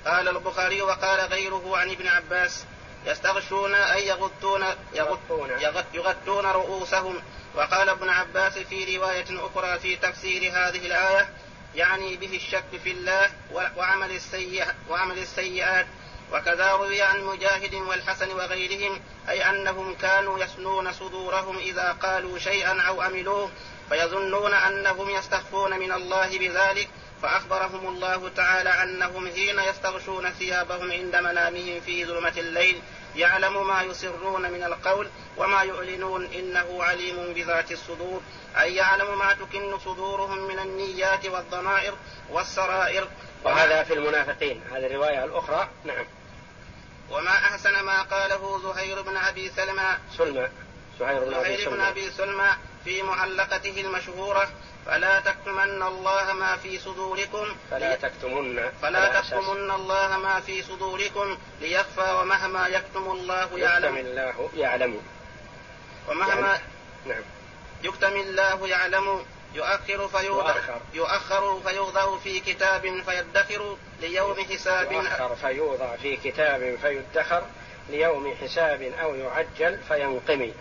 قال 0.05 0.27
البخاري 0.27 0.81
وقال 0.81 1.19
غيره 1.19 1.77
عن 1.77 1.89
ابن 1.89 2.07
عباس 2.07 2.65
يستغشون 3.05 3.73
أي 3.73 4.07
يغطون 4.07 4.63
يغطون, 4.93 5.49
يغطون 5.93 6.45
رؤوسهم. 6.45 7.21
وقال 7.55 7.89
ابن 7.89 8.09
عباس 8.09 8.57
في 8.57 8.97
رواية 8.97 9.25
أخرى 9.29 9.79
في 9.79 9.95
تفسير 9.95 10.41
هذه 10.41 10.85
الآية 10.85 11.29
يعني 11.75 12.17
به 12.17 12.35
الشك 12.35 12.81
في 12.83 12.91
الله 12.91 13.31
وعمل 13.77 14.11
السيئات 14.11 14.75
وعمل 14.89 15.17
السيئات. 15.17 15.85
وكذا 16.33 16.71
روي 16.71 17.01
عن 17.01 17.23
مجاهد 17.23 17.73
والحسن 17.73 18.31
وغيرهم 18.31 19.01
أي 19.29 19.49
أنهم 19.49 19.95
كانوا 19.95 20.39
يسنون 20.39 20.93
صدورهم 20.93 21.57
إذا 21.57 21.91
قالوا 21.91 22.39
شيئا 22.39 22.81
أو 22.81 23.01
عملوه 23.01 23.51
فيظنون 23.89 24.53
أنهم 24.53 25.09
يستخفون 25.09 25.79
من 25.79 25.91
الله 25.91 26.39
بذلك. 26.39 26.89
فأخبرهم 27.23 27.87
الله 27.87 28.29
تعالى 28.29 28.69
أنهم 28.69 29.27
حين 29.27 29.59
يستغشون 29.59 30.29
ثيابهم 30.29 30.91
عند 30.91 31.15
منامهم 31.15 31.81
في 31.81 32.05
ظلمة 32.05 32.33
الليل 32.37 32.81
يعلم 33.15 33.67
ما 33.67 33.81
يسرون 33.81 34.51
من 34.51 34.63
القول 34.63 35.09
وما 35.37 35.63
يعلنون 35.63 36.25
إنه 36.25 36.83
عليم 36.83 37.33
بذات 37.33 37.71
الصدور 37.71 38.21
أي 38.59 38.75
يعلم 38.75 39.19
ما 39.19 39.33
تكن 39.33 39.79
صدورهم 39.79 40.47
من 40.47 40.59
النيات 40.59 41.25
والضمائر 41.25 41.93
والسرائر. 42.29 43.07
وهذا 43.43 43.83
في 43.83 43.93
المنافقين. 43.93 44.61
هذه 44.71 44.85
الرواية 44.85 45.23
الأخرى 45.23 45.69
نعم. 45.83 46.05
وما 47.11 47.31
أحسن 47.31 47.79
ما 47.79 48.01
قاله 48.01 48.59
زهير 48.63 49.01
بن 49.01 49.17
أبي 49.17 49.49
سلمى 49.49 49.97
سلمى. 50.17 50.47
زهير 50.99 51.19
بن 51.19 51.57
سلمى, 51.57 51.75
بن 51.75 51.81
أبي 51.81 52.11
سلمى 52.11 52.49
في 52.83 53.01
معلقته 53.01 53.81
المشهورة 53.81 54.49
فلا 54.85 55.19
تكتمن 55.19 55.83
الله 55.83 56.33
ما 56.33 56.57
في 56.57 56.79
صدوركم 56.79 57.55
فلا 57.71 57.95
تكتمن. 57.95 58.69
فلا 58.81 59.21
تكتمن 59.21 59.71
الله 59.71 60.17
ما 60.17 60.39
في 60.39 60.63
صدوركم 60.63 61.37
ليخفى 61.61 62.17
ومهما 62.21 62.67
يكتم 62.67 63.11
الله 63.11 63.59
يعلم. 63.59 63.97
يكتم 63.97 64.07
الله 64.07 64.49
يعلم. 64.55 65.01
ومهما 66.09 66.47
يعني 66.47 66.61
نعم. 67.05 67.23
يكتم 67.83 68.15
الله 68.15 68.67
يعلم 68.67 69.25
يؤخر 69.53 70.07
فيوضع 70.07 70.55
يؤخر 70.93 71.59
فيوضع 71.65 72.17
في 72.17 72.39
كتاب 72.39 72.81
فيدخر 72.81 73.77
ليوم 74.01 74.35
حساب. 74.35 74.91
يؤخر 74.91 75.35
فيوضع 75.35 75.95
في 75.95 76.17
كتاب 76.17 76.77
فيدخر 76.81 77.43
ليوم 77.89 78.35
حساب 78.41 78.81
أو 78.81 79.15
يعجل 79.15 79.79
فينقمي. 79.87 80.53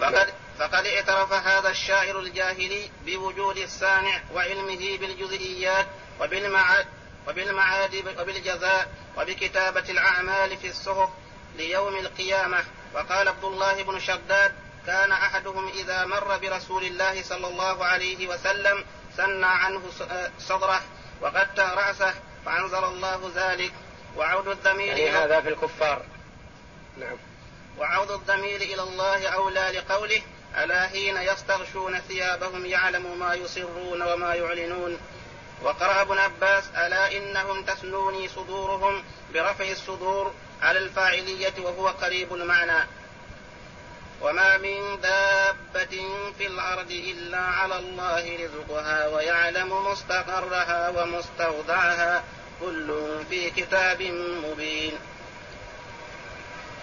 فقد 0.00 0.34
فقد 0.58 0.86
اعترف 0.86 1.32
هذا 1.32 1.70
الشاعر 1.70 2.18
الجاهلي 2.18 2.90
بوجود 3.06 3.56
الصانع 3.56 4.20
وعلمه 4.34 4.98
بالجزئيات 4.98 5.86
وبالمعاد 6.20 6.86
وبالمعاد 7.28 7.94
وبالجزاء 8.18 8.88
وبكتابة 9.16 9.84
الأعمال 9.90 10.56
في 10.56 10.68
الصحف 10.68 11.08
ليوم 11.56 11.96
القيامة. 11.96 12.64
وقال 12.94 13.28
عبد 13.28 13.44
الله 13.44 13.82
بن 13.82 14.00
شداد 14.00 14.52
كان 14.86 15.12
أحدهم 15.12 15.68
إذا 15.68 16.04
مر 16.04 16.38
برسول 16.38 16.84
الله 16.84 17.22
صلى 17.22 17.46
الله 17.46 17.84
عليه 17.84 18.28
وسلم 18.28 18.84
سنى 19.16 19.46
عنه 19.46 19.82
صدره 20.38 20.80
وغتى 21.22 21.62
رأسه 21.62 22.14
فأنزل 22.46 22.84
الله 22.84 23.32
ذلك. 23.34 23.72
وعود 24.16 24.48
الضمير 24.48 24.96
يعني 24.96 25.10
هذا 25.10 25.40
في 25.40 25.48
الكفار. 25.48 26.02
نعم. 26.96 27.16
وعود 27.80 28.10
الضمير 28.10 28.60
إلى 28.60 28.82
الله 28.82 29.28
أولى 29.28 29.72
لقوله 29.74 30.22
ألا 30.58 30.88
حين 30.88 31.16
يستغشون 31.16 31.98
ثيابهم 31.98 32.66
يعلم 32.66 33.18
ما 33.18 33.34
يسرون 33.34 34.02
وما 34.02 34.34
يعلنون. 34.34 34.98
وقرأ 35.62 36.02
ابن 36.02 36.18
عباس 36.18 36.64
ألا 36.76 37.16
إنهم 37.16 37.64
تسنوني 37.64 38.28
صدورهم 38.28 39.04
برفع 39.34 39.64
الصدور 39.70 40.34
على 40.62 40.78
الفاعلية 40.78 41.52
وهو 41.58 41.88
قريب 41.88 42.34
المعنى 42.34 42.86
وما 44.20 44.58
من 44.58 45.00
دابة 45.00 46.08
في 46.38 46.46
الأرض 46.46 46.90
إلا 46.90 47.40
على 47.40 47.78
الله 47.78 48.38
رزقها 48.44 49.08
ويعلم 49.08 49.86
مستقرها 49.86 50.88
ومستودعها. 50.88 52.24
كل 52.60 53.08
في 53.30 53.50
كتاب 53.50 54.02
مبين. 54.44 54.92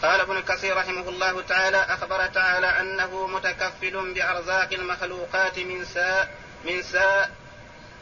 قال 0.04 0.22
ابن 0.22 0.42
كثير 0.42 0.78
رحمه 0.78 1.10
الله 1.10 1.42
تعالى 1.42 1.78
أخبر 1.78 2.26
تعالى 2.26 2.68
أنه 2.68 3.28
متكفل 3.28 4.14
بأرزاق 4.14 4.74
المخلوقات 4.74 5.60
من 5.60 5.86
ساء 5.86 6.34
من 6.66 6.84
ساء 6.84 7.32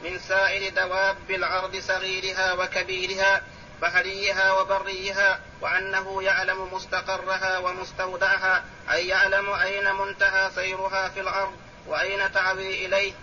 من 0.03 0.19
سائر 0.19 0.73
دواب 0.73 1.31
الأرض 1.31 1.75
صغيرها 1.75 2.53
وكبيرها 2.53 3.41
بحريها 3.81 4.51
وبريها 4.51 5.39
وأنه 5.61 6.23
يعلم 6.23 6.73
مستقرها 6.73 7.57
ومستودعها 7.57 8.63
أي 8.91 9.07
يعلم 9.07 9.49
أين 9.49 9.95
منتهى 9.95 10.51
سيرها 10.55 11.09
في 11.09 11.19
الأرض 11.19 11.55
وأين 11.87 12.31
تعوي 12.31 12.85
إليه 12.85 13.13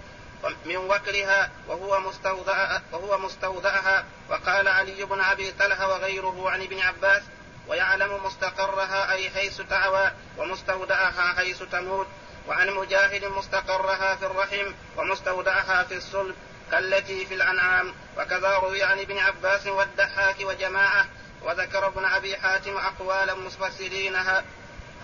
من 0.64 0.76
وكرها 0.76 1.50
وهو 1.68 2.00
مستودع 2.00 2.80
وهو 2.92 3.18
مستودعها. 3.18 4.04
وقال 4.30 4.68
علي 4.68 5.04
بن 5.04 5.20
أبي 5.20 5.52
طلحة 5.52 5.88
وغيره 5.88 6.50
عن 6.50 6.62
ابن 6.62 6.80
عباس 6.80 7.22
ويعلم 7.68 8.24
مستقرها 8.24 9.12
أي 9.12 9.30
حيث 9.30 9.60
تعوى 9.60 10.10
ومستودعها 10.38 11.34
حيث 11.36 11.62
تموت 11.62 12.06
وعن 12.48 12.70
مجاهد 12.70 13.24
مستقرها 13.24 14.16
في 14.16 14.26
الرحم 14.26 14.72
ومستودعها 14.96 15.82
في 15.82 15.96
الصلب 15.96 16.34
كالتي 16.70 17.26
في 17.26 17.34
الأنعام. 17.34 17.94
وكذا 18.18 18.58
روي 18.58 18.82
عن 18.82 18.98
ابن 18.98 19.18
عباس 19.18 19.66
والدحاك 19.66 20.36
وجماعة 20.40 21.06
وذكر 21.42 21.86
ابن 21.86 22.04
أبي 22.04 22.36
حاتم 22.36 22.76
اقوالا 22.76 23.34
مفسرينها 23.34 24.44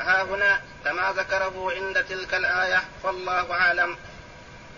ها 0.01 0.23
هنا 0.23 0.61
كما 0.85 1.13
ذكره 1.13 1.73
عند 1.73 2.05
تلك 2.05 2.35
الآية 2.35 2.83
فالله 3.03 3.53
أعلم. 3.53 3.97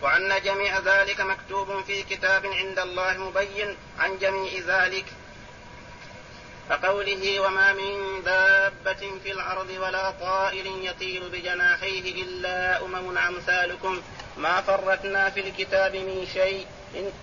وأن 0.03 0.43
جميع 0.43 0.79
ذلك 0.79 1.21
مكتوب 1.21 1.85
في 1.85 2.03
كتاب 2.03 2.47
عند 2.47 2.79
الله 2.79 3.19
مبين 3.19 3.77
عن 3.99 4.19
جميع 4.19 4.53
ذلك. 4.67 5.05
كقوله 6.71 7.41
وما 7.41 7.73
من 7.73 8.23
دابة 8.25 9.19
في 9.23 9.33
الأرض 9.33 9.71
ولا 9.71 10.11
طائر 10.11 10.67
يطير 10.67 11.23
بجناحيه 11.33 12.23
إلا 12.23 12.85
أمم 12.85 13.19
أمثالكم 13.19 14.03
ما 14.37 14.61
فرتنا 14.61 15.31
في 15.31 15.41
الكتاب 15.41 15.97
من 15.97 16.27
شيء 16.33 16.67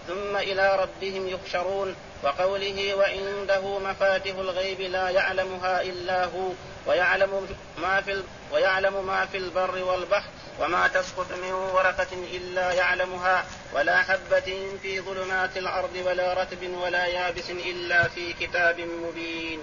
ثم 0.08 0.36
إلى 0.38 0.76
ربهم 0.76 1.28
يحشرون. 1.28 1.96
وقوله 2.24 2.96
وعنده 2.96 3.80
مفاتح 3.80 4.36
الغيب 4.36 4.82
لا 4.82 5.10
يعلمها 5.10 5.82
إلا 5.82 6.26
هو 6.26 6.52
ويعلم 6.88 7.48
ما 7.82 8.02
في 8.02 8.24
ويعلم 8.52 9.08
ما 9.08 9.26
في 9.26 9.38
البر 9.38 9.84
والبحر 9.84 10.30
وما 10.60 10.88
تسقط 10.88 11.32
من 11.32 11.52
ورقة 11.54 12.08
إلا 12.14 12.72
يعلمها 12.72 13.46
ولا 13.74 14.04
حبة 14.04 14.78
في 14.82 15.02
ظلمات 15.02 15.58
الأرض 15.58 15.96
ولا 16.06 16.34
رتب 16.34 16.74
ولا 16.84 17.06
يابس 17.06 17.50
إلا 17.50 18.08
في 18.08 18.34
كتاب 18.34 18.80
مبين. 18.80 19.60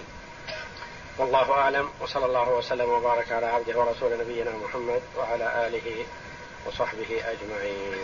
والله 1.19 1.53
أعلم 1.53 1.91
وصلى 2.01 2.27
الله 2.27 2.49
وسلم 2.51 2.91
وبارك 2.91 3.33
على 3.33 3.47
عبده 3.47 3.79
ورسول 3.79 4.19
نبينا 4.19 4.51
محمد 4.51 5.03
وعلى 5.17 5.67
آله 5.67 6.07
وصحبه 6.67 7.23
أجمعين. 7.33 7.99